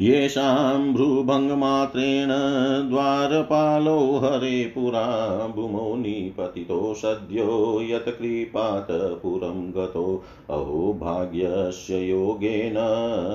येषां 0.00 0.92
भ्रूभङ्गमात्रेण 0.92 2.28
द्वारपालो 2.90 4.20
हरे 4.24 4.72
पुरा 4.74 5.52
भूमौ 5.56 5.96
निपतितो 5.96 6.94
सद्यो 6.94 7.80
यत्कृपात् 7.82 9.22
पुरं 9.22 9.70
गतो। 9.70 10.22
अहो, 10.50 10.98
भाग्यस्य 11.00 11.96
योगेन 11.96 12.74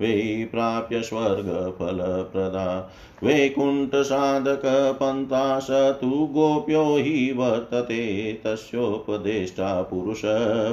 सर्वे 0.02 0.50
प्राप्य 0.52 1.02
स्वर्गफलप्रदा। 1.02 2.92
वैकुण्ठसाधकपन्था 3.24 5.60
स 5.60 5.68
तु 5.72 6.10
गोप्यो 6.10 6.96
हि 6.96 7.34
वर्तते, 7.38 8.34
तस्योपदेष्टा 8.34 9.82
पुरुष 9.82 10.22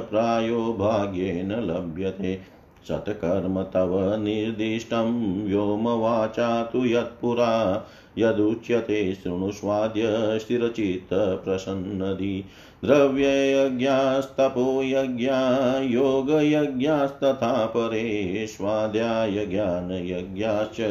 प्रायो 0.09 0.75
भाग्येन 0.79 1.51
लभ्यते। 1.51 2.39
सत्कर्म 2.87 3.63
तव 3.63 4.23
निर्दिष्टं, 4.23 5.47
व्योमवाचा 5.47 6.63
तु 6.63 6.85
यत्पुरा। 6.85 7.85
यदुच्यते 8.19 9.15
शृणुष्वाद्य 9.15 10.39
स्थिरचित्तप्रसन्नदि। 10.39 12.45
द्रव्ययज्ञास्तपोयज्ञा 12.85 15.79
योगयज्ञास्तथा 15.79 17.65
परे 17.65 18.45
स्वाध्यायज्ञानयज्ञाश्च 18.47 20.81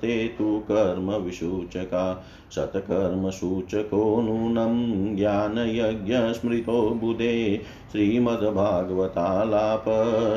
ते 0.00 0.28
तु 0.28 0.62
कर्मविसूचका। 0.70 2.26
शतकर्मसूचको 2.54 4.20
नूनं 4.20 5.16
ज्ञानयज्ञस्मृतो 5.16 6.90
बुधे। 6.90 7.60
श्रीमद्भागवतालाप 7.92 9.84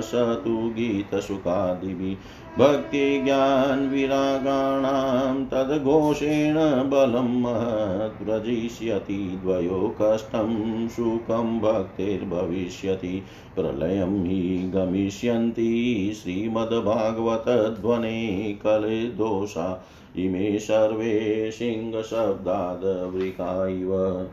स 0.01 0.12
तु 0.15 0.49
गीतसुखादिभिः। 0.49 2.15
भक्तिज्ञानविरागाणां 2.57 5.45
तद्घोषेण 5.45 6.89
बलं 6.89 7.41
महद्व्रजिष्यति 7.41 9.39
द्वयो 9.43 9.95
कष्टं 10.01 10.87
सुखं 10.87 11.59
भक्तिर्भविष्यति, 11.59 13.23
प्रलयं 13.55 14.25
हि 14.25 14.71
गमिष्यन्ति 14.75 16.13
श्रीमद्भागवतध्वने 16.23 18.57
कलिदोषा 18.65 19.85
इमे 20.15 20.59
सर्वे 20.59 21.51
सिंहशब्दादवृका 21.51 23.67
इव। 23.67 24.27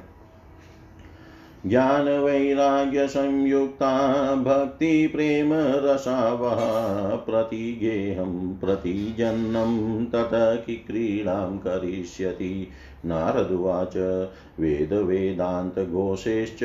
ज्ञानवैराग्यसंयुक्ता 1.66 4.34
भक्तिप्रेमरसावः 4.34 7.16
प्रतिगेहं 7.16 8.56
प्रतिजन्म 8.56 10.06
कि 10.56 10.76
क्रीडां 10.76 11.58
करिष्यति। 11.58 12.68
नारदुवाच। 13.06 14.28
वेदवेदान्तघोषेश्च 14.60 16.58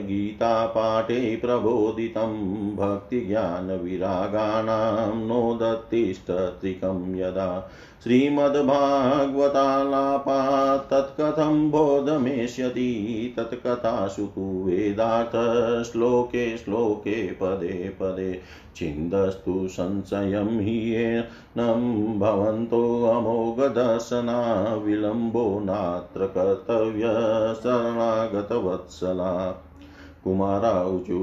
गीतापाठे 0.00 1.36
प्रबोधितं 1.36 2.76
भक्तिज्ञानविरागाणां 2.76 5.16
नोदत्तिष्ठत्रिकं 5.16 7.16
यदा 7.16 7.70
श्रीमद्भागवतालापात् 8.02 10.90
तत्कथं 10.90 11.70
बोधमेष्यति 11.70 13.34
तत्कथासु 13.36 14.26
तु 14.26 14.62
वेदार्थश्लोके, 14.66 16.56
श्लोके, 16.56 17.26
पदे 17.26 17.96
पदे। 18.00 18.40
छिन्दस्तु 18.76 19.68
संशयं 19.68 20.60
हि 20.60 21.22
येनं 21.58 22.18
भवन्तोऽमोघदर्शना 22.18 24.38
विलम्बो 24.84 25.44
नात्र 25.60 26.26
कर्तव्य 26.26 27.10
शरणागतवत्सला 27.62 29.52
कुमाराऊचु 30.24 31.20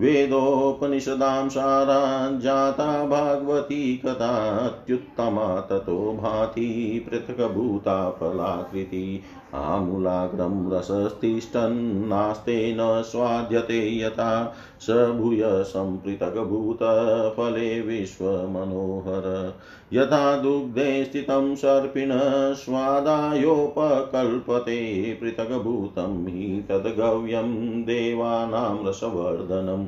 वेदोपनिषदां 0.00 1.48
सारा 1.48 2.38
जाता 2.38 3.06
भागवती 3.06 3.96
कथात्युत्तमा 3.96 5.60
ततो 5.60 6.18
भाति 6.22 7.06
पृथक्भूता 7.10 8.10
फलाकृति 8.10 9.22
आमूलाग्रं 9.54 10.72
रसस्तिष्ठन्नास्ते 10.72 12.74
न 12.74 13.02
स्वाद्यते 13.02 14.00
यथा 14.00 14.54
स 14.80 14.90
भूय 14.90 15.42
सम्पृथग्भूतफले 15.44 17.80
विश्वमनोहर। 17.80 19.54
यथा 19.92 20.36
दुग्धे 20.36 21.04
स्थितं 21.04 21.54
सर्पिण 21.54 22.10
स्वादायोपकल्पते 22.54 25.18
पृथग्भूतं 25.20 26.26
हि 26.26 26.64
तद्गव्यं 26.68 27.82
देवानां 27.82 28.88
रसवर्धनम्। 28.88 29.81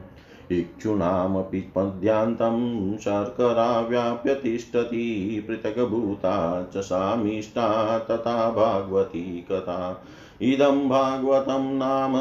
इक्षूणामपि 0.60 1.60
पद्यान्तं 1.60 2.98
शर्करा 2.98 3.80
व्याप्य 3.80 4.34
तिष्ठति 4.34 5.44
पृथग्भूता 5.48 6.66
च 6.74 6.76
सामिष्टा 6.76 7.98
तथा 7.98 8.50
भागवती 8.50 9.46
कथा। 9.52 10.04
इदं 10.42 10.88
भागवतं 10.88 11.74
नाम 11.74 12.12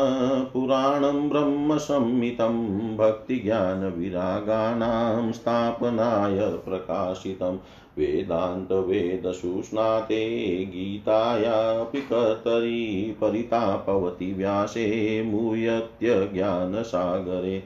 पुराणं 0.45 1.29
ब्रह्मसंहितं 1.29 2.97
भक्तिज्ञानविरागाणां 2.97 5.31
स्थापनाय 5.31 6.39
प्रकाशितं। 6.39 7.57
वेदान्तवेदसुस्नाते 7.97 10.65
गीतायापि 10.65 12.01
कर्तरि 12.01 13.17
परितापवति 13.21 14.33
व्यासे 14.33 15.23
मुयत्यज्ञानसागरे 15.23 17.63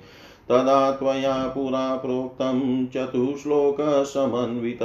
तदा 0.50 0.92
त्वया 0.92 1.48
पुरा 1.48 1.96
प्रोक्तं 1.96 2.88
चतुश्लोकसमन्वित 2.88 4.80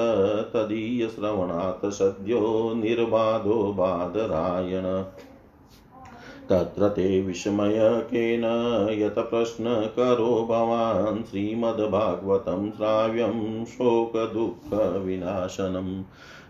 तदीयश्रवणात् 0.55 1.93
सद्यो 1.93 2.75
निर्बाधो 2.75 3.73
बादरायण। 3.73 5.05
तत्र 6.49 6.89
ते 6.89 7.23
विस्मयकेन 7.23 8.45
यत 8.99 9.15
प्रश्नकरो 9.19 10.47
भवान् 10.51 11.25
श्रीमद्भागवतं 11.25 12.71
श्राव्यं 12.71 13.65
शोकदुःखविनाशनम् 13.65 16.03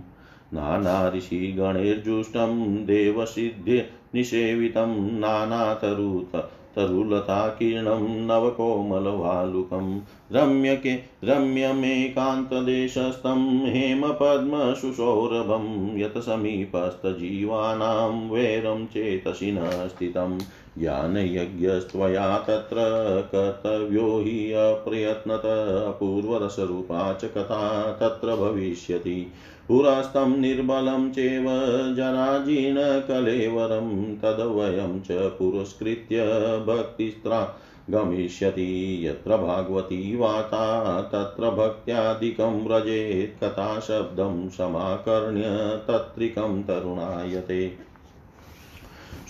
नानाऋषिगणैर्जुष्टं 0.54 2.86
देवसिद्ध्य 2.86 3.90
निषेवितं 4.16 5.20
नानातरुत 5.20 6.50
तरुलताकीर्णं 6.76 8.28
नवकोमलवालुकं 8.28 10.02
रम्यके 10.32 11.00
रम्यमेकान्तदेशस्थं 11.24 13.66
हेमपद्मसुसौरभं 13.66 15.98
यत् 15.98 16.18
समीपस्थजीवानां 16.18 18.30
वैरं 18.30 18.86
चेतसि 18.86 19.52
न 19.52 19.88
स्थितं 19.88 20.38
ज्ञानयज्ञस्त्वया 20.78 22.38
तत्र 22.38 22.76
कर्तव्यो 23.36 24.20
हि 24.20 24.54
अप्रयत्नत, 24.54 25.42
अपूर्वरसरूपा 25.88 27.14
च 27.14 27.26
कथा 27.26 27.92
तत्र 27.92 28.36
भविष्यति। 28.36 29.32
पुरस्तं 29.68 30.38
निर्बलं 30.38 31.12
चेव 31.12 31.46
जराजीर्णकलेवरं 31.96 34.16
तद्वयं 34.16 35.00
च 35.00 35.08
पुरस्कृत्य 35.12 36.24
भक्तिस्त्रा 36.68 37.56
गमिष्यति। 37.90 39.08
यत्र 39.08 39.38
भागवती 39.38 40.16
वार्ता 40.16 41.02
तत्र 41.02 41.50
भक्त्यादिकं 41.50 42.68
व्रजेत्, 42.68 43.44
कथाशब्दं 43.44 44.50
समाकर्ण्य 44.50 45.82
तत्रिकं 45.88 46.64
तरुणायते। 46.64 47.89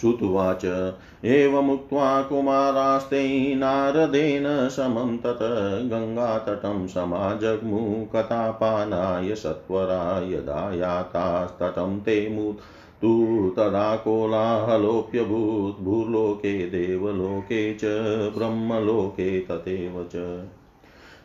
श्रुत्वाच 0.02 0.66
एवमुक्त्वा 1.26 2.22
कुमारास्ते 2.22 3.56
नारदेन 3.56 4.70
समं 4.70 5.18
तत् 5.18 5.44
गङ्गातटं 5.90 6.88
समाजग्मु 6.88 8.06
कथापानाय 8.16 9.36
सत्वरा 9.36 10.20
यदा 10.20 10.74
यातास्तटं 10.74 12.00
ते 12.00 12.30
मुत्। 12.30 12.62
तु 13.02 13.10
तदा 13.58 13.96
कोलाहलोऽप्यभूत् 13.96 15.84
भूलोके 15.84 16.66
देवलोके 16.68 17.74
च 17.74 17.86
ब्रह्मलोके 18.38 19.40
तथैव 19.40 20.08
च। 20.16 20.16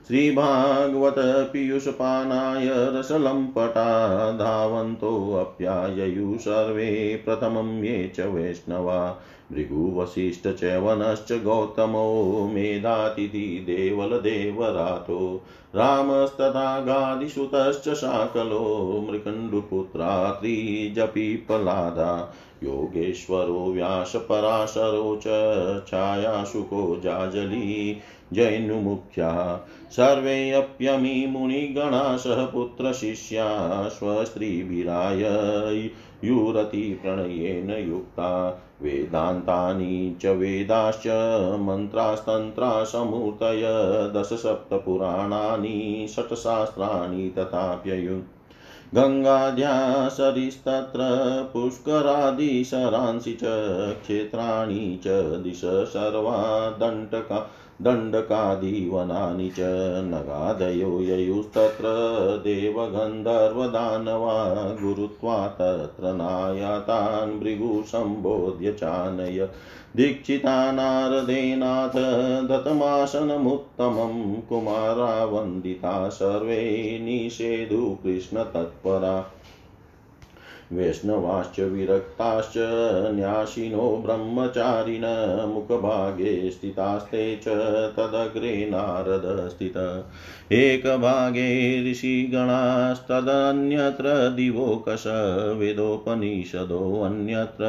श्रीभागवतपीयूषपानाय 0.06 2.68
रसलम्पटा 2.70 4.32
धावन्तोऽप्याययु 4.32 6.38
सर्वे 6.38 7.22
प्रथमं 7.24 7.84
ये 7.84 8.12
च 8.16 8.20
वैष्णवा। 8.20 9.20
भृगुवसिष्ठ 9.52 10.48
च 10.48 10.64
वनश्च 10.64 11.32
गौतमो 11.32 12.50
मेधातिथि 12.54 13.64
देवलदेवरातो। 13.66 15.42
रामस्तथा 15.76 16.80
गादिसुतश्च 16.80 17.94
शाकलो 17.94 19.06
मृकण्डुपुत्रा 19.10 20.30
त्रिजपीपलादा। 20.30 22.34
योगेश्वरो 22.62 23.72
व्यासपराशरो 23.72 25.16
च 25.16 25.22
छायाशुको 25.88 27.00
जाजली। 27.04 28.00
जैनुमुख्या 28.34 29.60
सर्वेऽप्यमी 29.90 31.26
मुनिगणा 31.26 32.16
सह 32.16 32.46
पुत्रशिष्या 32.46 33.88
स्वस्त्रीभिराय 33.88 35.22
युरतिप्रणयेन 36.24 37.70
युक्ता। 37.70 38.60
वेदान्तानि 38.82 40.16
च 40.22 40.26
वेदाश्च 40.26 41.06
मन्त्रास्तन्त्रासमूर्तय 41.60 43.62
दशसप्तपुराणानि 44.14 46.06
षट्शास्त्राणि 46.10 47.32
तथाप्ययु। 47.38 48.20
गङ्गाद्या 48.94 50.08
सरिस्तत्र 50.08 51.00
पुष्करादिशरांसि 51.52 53.34
च 53.34 53.40
क्षेत्राणि 54.02 54.98
च 55.04 55.40
दिश 55.42 55.60
सर्वा 55.64 56.70
दण्डका 56.70 57.46
दण्डकादिवनानि 57.82 59.50
च 59.50 59.56
नगादयो 60.04 61.00
ययुस्तत्र 61.00 61.84
देवगन्धर्वदानवा 62.44 64.78
गुरुत्वा 64.82 65.48
तत्र 65.48 66.02
नायातान् 66.02 67.40
भृगुसम्बोध्य 67.40 68.72
चानय। 68.72 69.48
दीक्षिता 69.96 70.72
नारदेनाथ 70.72 72.48
दत्तमासनमुत्तमं 72.48 74.40
कुमारा 74.40 75.24
वन्दिता 75.24 76.08
सर्वे 76.08 76.98
निषेधु 77.02 77.98
कृष्णतत्परा। 78.02 79.30
वैष्णवाश्च 80.72 81.60
विरक्ताश्च 81.60 82.54
न्यासिनो 83.14 84.02
ब्रह्मचारिण 84.06 85.04
मुखभागे 85.52 86.50
स्थितास्ते 86.50 87.36
च 87.36 87.48
तदग्रे 87.96 88.70
नारद 88.70 89.48
स्थित। 89.48 89.76
एकभागे 90.52 91.50
ऋषिगणास्तदन्यत्र 91.90 94.28
दिवोकश 94.28 95.04
वेदोपनिषदोऽन्यत्र 95.58 97.64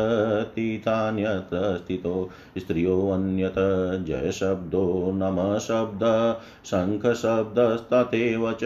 तीर्थान्यत्र 0.55 1.77
स्थितो। 1.77 2.29
स्त्रियोऽन्यत 2.57 3.55
जयशब्दो 4.07 5.11
नमशब्द 5.15 6.03
शङ्खशब्दस्तथैव 6.65 8.51
च 8.51 8.63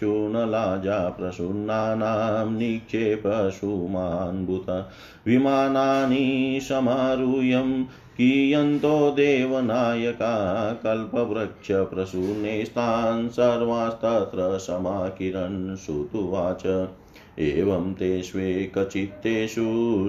चूर्णलाजा 0.00 1.08
प्रसून्नानां 1.08 2.46
निक्षेपशुमान्भुत 3.64 4.86
विमानानि 5.26 6.60
समारूह्यं 6.62 7.84
कियन्तो 8.16 9.10
देवनायका 9.10 10.72
कल्पवृक्षप्रसूनेस्तान् 10.72 13.28
सर्वास्तत्र 13.28 14.58
समाकिरन् 14.58 15.76
श्रुतुवाच 15.76 16.88
एवं 17.38 17.94
तेष्वेकचित्तेषु 17.94 19.64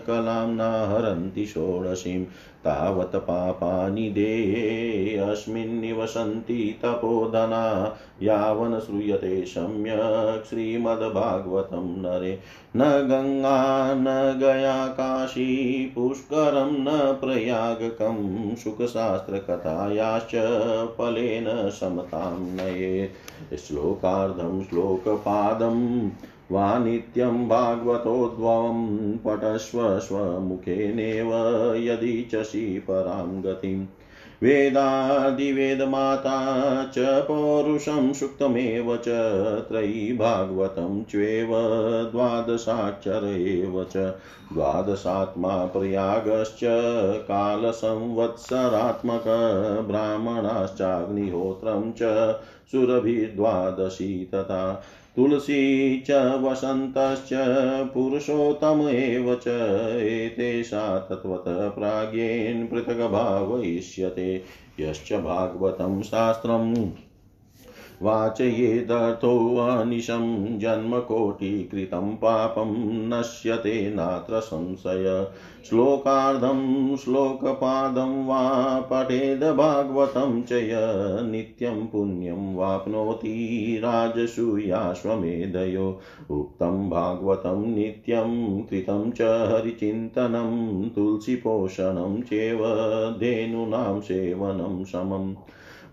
कलां 0.07 0.47
न 0.47 0.61
हरन्ति 0.61 1.45
षोडशीं 1.45 2.25
तावत् 2.65 3.15
पापानि 3.15 4.09
देहे 4.09 5.17
अस्मिन् 5.17 5.85
तपोधना 6.81 7.95
यावन् 8.21 8.79
श्रूयते 8.79 9.45
सम्यक् 9.45 10.49
श्रीमद्भागवतं 10.49 11.97
नरे। 11.97 12.39
न 12.75 12.79
गङ्गा, 12.83 13.93
न 13.93 14.37
गया 14.39 14.87
काशी 14.87 15.85
पुष्करं 15.95 16.71
न 16.71 17.13
प्रयागकं, 17.13 18.55
सुखशास्त्रकथायाश्च 18.55 20.31
फलेन 20.97 21.69
समतां 21.69 22.39
नये। 22.39 23.09
श्लोकार्धं, 23.67 24.63
श्लोकपादं 24.63 26.09
वा 26.51 26.77
नित्यं 26.79 27.47
भागवतोद्भवं 27.49 29.17
पठस्व 29.17 29.99
स्वमुखेनेव 29.99 31.33
यदीचसि 31.77 32.85
परां 32.89 33.43
गतिम् 33.43 33.85
वेदादिवेदमाता 34.43 36.37
च 36.95 36.99
पौरुषं 37.27 38.11
सुक्तमेव 38.13 38.97
च 38.97 39.07
त्रयी 39.69 40.13
भागवतं 40.17 41.03
च्वेव 41.03 41.51
द्वादशाक्षर 42.11 43.27
एव 43.29 43.83
च 43.83 43.97
द्वादशात्मा 44.53 45.65
प्रयागश्च 45.65 46.59
कालसंवत्सरात्मक 47.29 49.23
ब्राह्मणाश्चाग्निहोत्रं 49.87 51.91
च 51.91 52.01
सुरभिर्द्वादशी 52.71 54.29
तथा 54.33 54.83
तुलसी 55.15 56.01
च 56.01 56.11
वसन्तश्च 56.11 57.29
पुरुषोत्तम 57.93 58.87
एव 58.89 59.35
च 59.35 59.47
एतेषा 60.01 60.99
तत्त्वतः 60.99 61.69
प्राज्ञेन 61.69 62.67
पृथग्भावयिष्यते। 62.67 64.41
यश्च 64.79 65.13
भागवतं 65.13 66.01
शास्त्रम्। 66.01 66.91
वाचयेदर्थोऽनिशं 68.01 70.59
जन्मकोटिकृतं 70.59 72.15
पापं 72.15 73.09
नश्यते 73.09 73.89
नात्र 73.89 74.39
संशय। 74.39 75.27
श्लोकार्धं 75.69 76.95
श्लोकपादं 76.95 78.27
वा 78.27 78.79
पठेद 78.79 79.43
भागवतं 79.43 80.43
च 80.43 80.51
य 80.51 80.77
नित्यं 81.31 81.87
पुण्यं 81.87 82.55
वाप्नोति 82.55 83.79
राजसूयाश्वमेधयो। 83.83 85.99
उक्तं 86.31 86.89
भागवतं 86.89 87.75
नित्यं 87.75 88.61
कृतं 88.61 89.11
च 89.11 89.21
हरिचिन्तनं 89.21 90.89
तुलसीपोषणं 90.89 92.21
चेव 92.21 92.59
धेनूनां 93.19 93.99
सेवनं 93.99 94.83
समम्। 94.83 95.35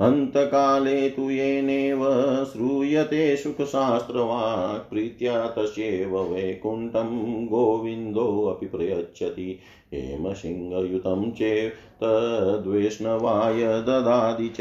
अन्तकाले 0.01 1.09
तु 1.09 1.30
येनेव 1.30 2.03
श्रूयते 2.53 3.36
सुखशास्त्रवाक् 3.36 4.90
प्रीत्या 4.90 5.49
तस्यैव 5.59 6.16
वैकुण्ठं 6.32 7.47
गोविन्दोऽपि 7.49 8.66
प्रयच्छति 8.66 9.59
हेमसिंहयुतं 9.95 11.30
चेत्तद्वैष्णवाय 12.03 13.65
ददाति 13.65 14.49
च। 14.49 14.59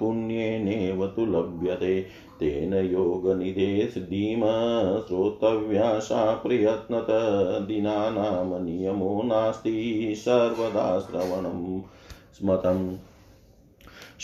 पुण्येनेव 0.00 1.06
तु 1.06 1.26
लभ्यते। 1.26 2.25
तेन 2.40 2.74
योगनिधे 2.74 3.86
सिद्धिम 3.86 4.40
श्रोतव्या 5.08 5.98
सा 5.98 6.34
प्रयत्नत 6.34 7.06
दिनानां 7.68 8.60
नियमो 8.64 9.22
नास्ति 9.22 10.12
सर्वदा 10.18 10.98
श्रवणं 10.98 11.80
स्मतम् 12.38 12.88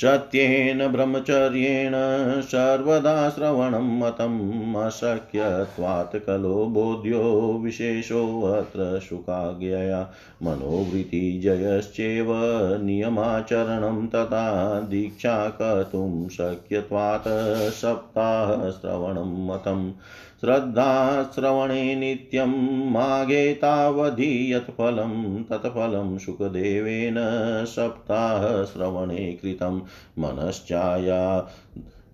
सत्येन 0.01 0.86
ब्रह्मचर्येण 0.93 1.95
सर्वदा 2.51 3.14
श्रवणं 3.30 3.88
मतम् 3.99 4.76
अशक्यत्वात् 4.84 6.16
कलो 6.26 6.64
बोध्यो 6.74 7.20
विशेषोऽत्र 7.64 8.99
शुकाज्ञया 9.03 10.01
मनोवृत्तिजयश्चेव 10.43 12.32
नियमाचरणं 12.84 14.07
तथा 14.14 14.47
दीक्षा 14.90 15.36
कर्तुं 15.61 16.28
शक्यत्वात् 16.28 17.28
सप्ताहश्रवणं 17.80 19.34
मतम् 19.47 19.90
श्रद्धाश्रवणे 20.45 21.95
नित्यं 21.95 22.90
मागे 22.90 23.55
तावधि 23.55 24.55
यत् 24.55 24.70
फलं 24.70 25.43
तत्फलं 25.43 26.18
सुखदेवेन 26.18 27.14
सप्ताहश्रवणे 27.64 29.38
कृतं। 29.43 29.82
मनश्चाया 30.18 31.49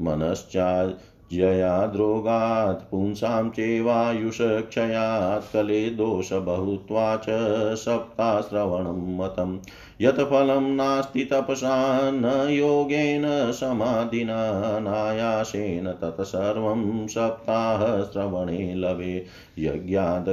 मनश्चा 0.01 0.93
जयाद्रोगात् 1.33 2.91
पुंसां 2.91 3.51
चेवायुषक्षयात्, 3.51 5.53
कले 5.53 5.91
दोषबहुत्वा 5.91 7.17
च 7.17 7.27
सप्ताश्रवणं 7.75 9.17
मतम्। 9.17 9.59
यत् 10.01 10.21
फलं 10.21 10.75
नास्ति 10.75 11.25
तपसा 11.25 12.11
न 12.11 12.49
योगेन 12.51 13.53
समाधिना 13.53 14.53
नायासेन 14.79 15.87
तत्सर्वं 15.87 17.07
सप्ताहश्रवणे 17.07 18.75
लभे। 18.75 19.25
यज्ञाद् 19.59 20.29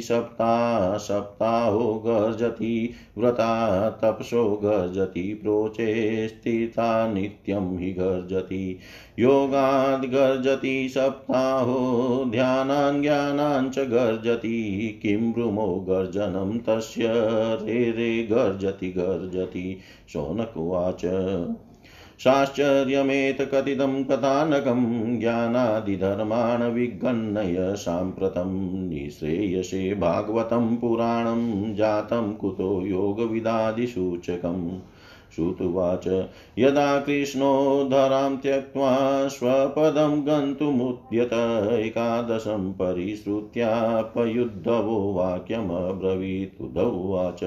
सप्ताह 0.00 0.98
सप्ताहो 0.98 1.94
गर्जति, 2.06 2.90
व्रता 3.18 3.90
तपसो 3.90 4.60
गर्जति, 4.64 5.40
प्रोचे 5.42 6.28
स्थिता 6.28 7.08
नित्यं 7.08 7.78
हि 7.78 7.92
गर्जति। 7.92 8.78
योगाद् 9.18 10.04
गर्जति 10.04 10.88
सप्ताहो, 10.88 12.24
ध्यानान् 12.28 13.04
गर्जति, 13.78 14.88
किं 15.02 15.32
भ्रुमो 15.32 15.86
गर्जनं 15.88 16.58
तस्य 16.58 17.04
रे 17.62 17.90
रे 17.90 18.22
गर्जति। 18.22 18.73
गर्जति 18.82 19.78
शौनकुवाच 20.12 21.02
साश्चर्यमेतकथितं 22.18 24.04
कथानकं 24.04 25.20
ज्ञानादिधर्मान् 25.20 26.72
विगणय 26.72 27.76
साम्प्रतं 27.76 28.88
निःश्रेयसे 28.88 29.94
भागवतं 29.94 30.76
पुराणं 30.76 31.74
जातं 31.74 32.34
कुतो 32.34 32.86
योगविदादिसूचकम् 32.86 34.78
श्रुतुवाच 35.34 36.28
यदा 36.58 37.00
कृष्णो 37.00 37.88
धरां 37.90 38.36
त्यक्त्वा 38.36 39.28
स्वपदं 39.28 40.26
गन्तुमुद्यत, 40.26 41.72
एकादशं 41.72 42.72
परिश्रुत्यापयुद्धवो 42.72 45.12
वाक्यमब्रवीत्। 45.12 46.62
उदौवाच 46.62 47.40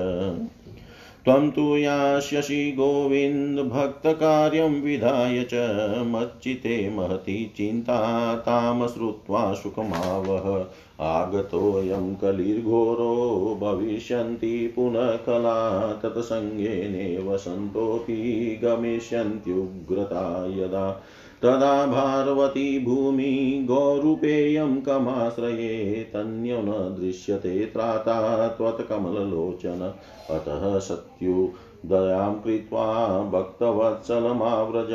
त्वं 1.28 1.52
तु 1.52 1.78
यास्यसि 1.78 2.72
गोविन्दभक्तकार्यं 2.72 4.82
विधाय 4.82 5.48
च 5.54 6.04
मच्चिते 6.08 6.90
महती 6.90 7.54
चिन्ता 7.58 8.36
तां 8.36 8.88
श्रुत्वा 8.88 9.54
सुखमावह। 9.54 10.66
आगतोऽयं 11.02 12.16
कलिर्घोरो 12.16 13.58
भविष्यन्ति 13.62 14.74
पुनः 14.76 15.16
कला 15.16 15.94
तत्सङ्गेनेव 15.94 17.38
सन्तोऽपि 17.38 18.60
गमिष्यन्त्युग्रता 18.64 20.48
यदा 20.48 21.04
तदा 21.44 21.86
भारवती 21.86 22.86
भूमि 22.86 23.66
गौरूपेयं 23.68 24.82
कमाश्रये 24.82 26.04
तन्यो 26.14 26.58
न 26.62 26.70
दृश्यते 26.70 27.66
त्राता 27.66 28.48
त्वत्कमललोचन 28.48 29.94
अतः 30.30 30.80
सत्यु, 30.80 31.50
दयां 31.86 32.36
कृत्वा 32.36 33.20
भक्तवत्सलमाव्रज, 33.24 34.92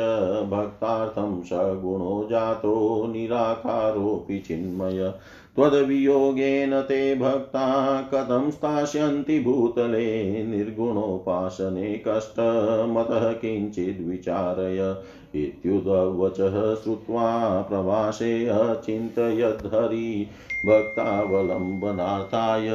भक्तार्थं 0.49 1.43
सगुणो 1.43 2.27
जातो 2.29 3.07
निराकारोऽपि 3.07 4.39
चिन्मय। 4.39 5.13
त्वद्वियोगेन 5.55 6.81
ते 6.81 7.15
भक्ता 7.15 8.01
कथं 8.13 8.51
स्थास्यन्ति 8.51 9.39
भूतले 9.39 10.43
निर्गुणोपासने 10.43 12.03
कष्टमतः 12.07 13.33
किञ्चिद्विचारय 13.33 14.97
इत्युदवचः 15.43 16.75
श्रुत्वा 16.75 17.61
प्रवासे 17.61 18.49
अचिन्तयद्धरि 18.49 20.27
भक्तावलम्बनार्थाय 20.65 22.69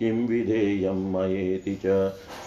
किं 0.00 0.26
विधेयं 0.26 1.00
मयेति 1.12 1.74
च 1.84 1.94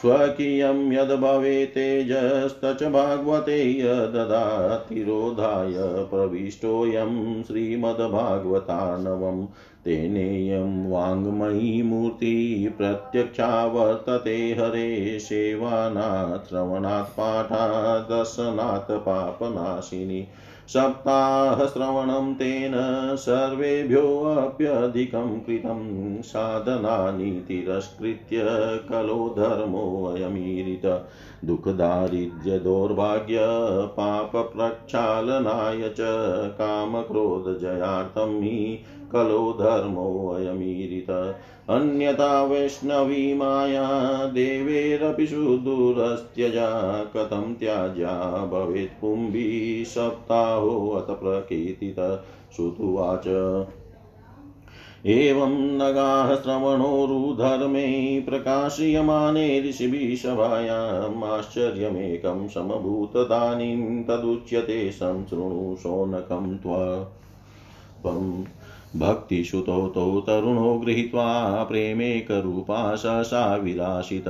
स्वकीयं 0.01 0.91
यद्भवेतेजस्तच 0.93 2.83
भागवते 2.93 3.57
यददातिरोधाय 3.79 5.73
प्रविष्टोऽयं 6.13 7.43
श्रीमद्भागवतार्णवम् 7.43 9.45
तेनेयं 9.85 10.71
वाङ्मयी 10.91 11.81
मूर्ति 11.83 12.35
प्रत्यक्षा 12.77 13.49
वर्तते 13.65 14.35
हरे 14.59 15.19
सेवानात् 15.19 16.47
श्रवणात् 16.49 17.09
पाठात् 17.17 18.11
पापनाशिनी 19.07 20.21
सप्ताहश्रवणं 20.69 22.33
तेन 22.33 22.73
सर्वेभ्योऽप्यधिकं 23.15 25.39
कृतं 25.39 26.21
साधनानि 26.21 27.45
तिरस्कृत्य 27.47 28.41
कलो 28.89 29.35
धर्मोऽयमीरित 29.37 30.85
दुःखदारिद्र्यदौर्भाग्य, 31.43 33.37
पापप्रक्षालनाय 33.99 35.89
च, 35.89 35.97
कामक्रोधजयार्थं 36.53 38.41
हि 38.41 38.79
कलो 39.11 39.57
धर्मोऽयमीरित 39.59 41.09
अन्यथा 41.69 42.43
वैष्णवी 42.43 43.33
माया, 43.33 43.89
देवेरपि 44.25 45.27
सुदूरस्त्यजा, 45.27 47.03
कथं 47.03 47.53
त्याज्या 47.53 48.45
भवेत् 48.45 49.01
कुम्भी 49.01 49.83
सप्ताहोऽथ 49.87 51.15
प्रकीर्तित। 51.15 52.23
श्रुतुवाच 52.55 53.27
एवं 55.11 55.53
नगाः 55.77 56.35
श्रवणोरुधर्मे 56.35 57.87
प्रकाशयमाने 58.27 59.43
ऋषिभिः 59.61 60.15
आश्चर्यमेकं 61.29 62.47
समभूतदानीं 62.47 64.03
तदुच्यते 64.03 64.79
संशृणु 64.91 65.75
शौनकं 65.83 66.57
त्वम् 66.63 68.43
भक्तिश्रुतौ 68.95 69.87
तौ 69.87 70.21
तरुणो 70.21 70.79
गृहीत्वा 70.79 71.63
प्रेमेकरूपा 71.63 72.95
ससा 72.95 73.55
विलासित। 73.55 74.23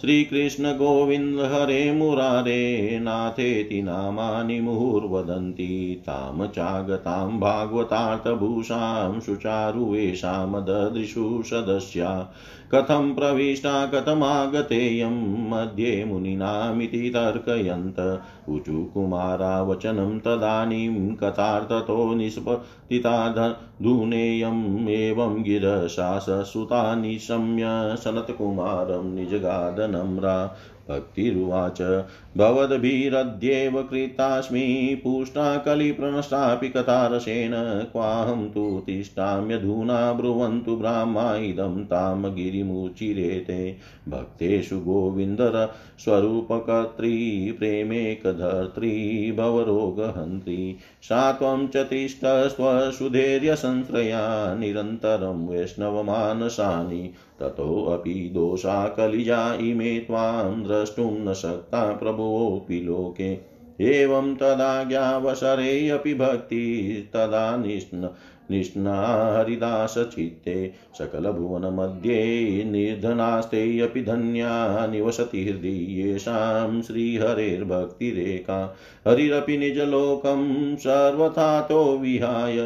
श्रीकृष्णगोविन्दहरे 0.00 1.92
मुरारे, 1.92 2.98
नाथेति 3.02 3.82
नामानि 3.82 4.60
मुहुर्वदन्ति। 4.60 6.02
तां 6.06 6.46
चागतां 6.46 7.40
भागवतार्थभूषां 7.40 9.20
सुचारुवेषां 9.20 10.52
ददृशु 10.52 11.42
सदस्या। 11.46 12.28
कथं 12.74 13.14
प्रविष्टा, 13.14 13.86
कथमागतेयं 13.86 15.50
मध्ये 15.50 16.04
मुनिनामिति 16.04 17.10
तर्कयन्त। 17.10 18.22
ऊचुकुमारा 18.48 19.62
वचनं 19.62 20.18
तदानीं 20.18 21.14
कथार्थतो 21.14 22.14
निष्पतिता 22.14 23.38
धूनेयम् 23.82 24.88
एवं 24.88 25.42
गिरशाससुता 25.42 26.94
निशम्य 26.94 27.64
सनत्कुमारं 27.96 29.14
निजगादनम्रा 29.14 30.56
भक्तिरुवाच। 30.90 32.06
भवद्भिरद्येव 32.36 33.82
कृतास्मि 33.82 35.00
पुष्टा 35.04 35.58
कलिप्रणष्टापि 35.58 36.68
कथारसेन 36.68 37.88
क्वाहं 37.92 38.48
तु 38.48 38.82
तिष्ठाम्यधुना 38.86 40.12
ब्रुवन्तु 40.12 40.76
ब्राह्मा 40.76 41.36
इदं 41.36 41.84
तां 41.84 42.22
गिरि 42.22 42.50
गिरिमुचिरेते। 42.50 43.76
भक्तेषु 44.08 44.80
गोविन्दर 44.80 45.72
स्वरूपकर्त्री 45.98 47.54
प्रेमेकधर्त्री, 47.58 49.32
भवरोगहन्त्री। 49.32 50.76
सा 51.02 51.32
त्वं 51.32 51.68
च 51.68 51.76
तिष्ठस्वसुधैर्यसंश्रया 51.76 54.54
निरन्तरं 54.54 55.48
वैष्णवमानसानि। 55.48 57.12
ततोऽपि 57.40 58.30
दोषा 58.34 58.88
कलिजा 58.88 59.54
इमे 59.54 60.00
त्वां 60.00 60.62
द्रष्टुं 60.62 61.24
न 61.24 61.34
शक्ता 61.34 61.92
प्रभुवोऽपि 61.92 62.80
लोके। 62.80 63.56
एवं 63.80 64.34
तदाज्ञावसरेऽपि 64.34 66.14
भक्तिस्तदा 66.14 67.56
निष्ण 67.56 68.08
निष्णाहरिदासचित्ते 68.50 70.72
सकलभुवनमध्ये 70.98 72.64
निर्धनास्ते 72.64 73.80
अपि 73.80 74.02
धन्या, 74.02 74.86
निवसति 74.86 75.44
हृदि 75.44 76.00
येषां 76.00 76.82
श्रीहरेर्भक्तिरेका। 76.82 78.74
हरिरपि 79.08 79.58
निजलोकं 79.58 80.76
सर्वथातो 80.76 81.98
विहाय 81.98 82.56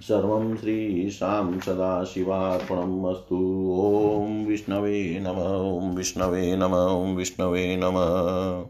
सर्वं 0.00 0.56
श्रीशां 0.56 1.60
सदाशिवार्पणम् 1.60 3.06
अस्तु। 3.06 3.76
ॐ 3.80 4.46
विष्णवे 4.46 5.20
नम, 5.22 5.30
ॐ 5.30 5.96
विष्णवे 5.96 6.56
नम, 6.56 6.74
ॐ 6.74 7.16
विष्णवे 7.16 7.76
नमः। 7.76 8.62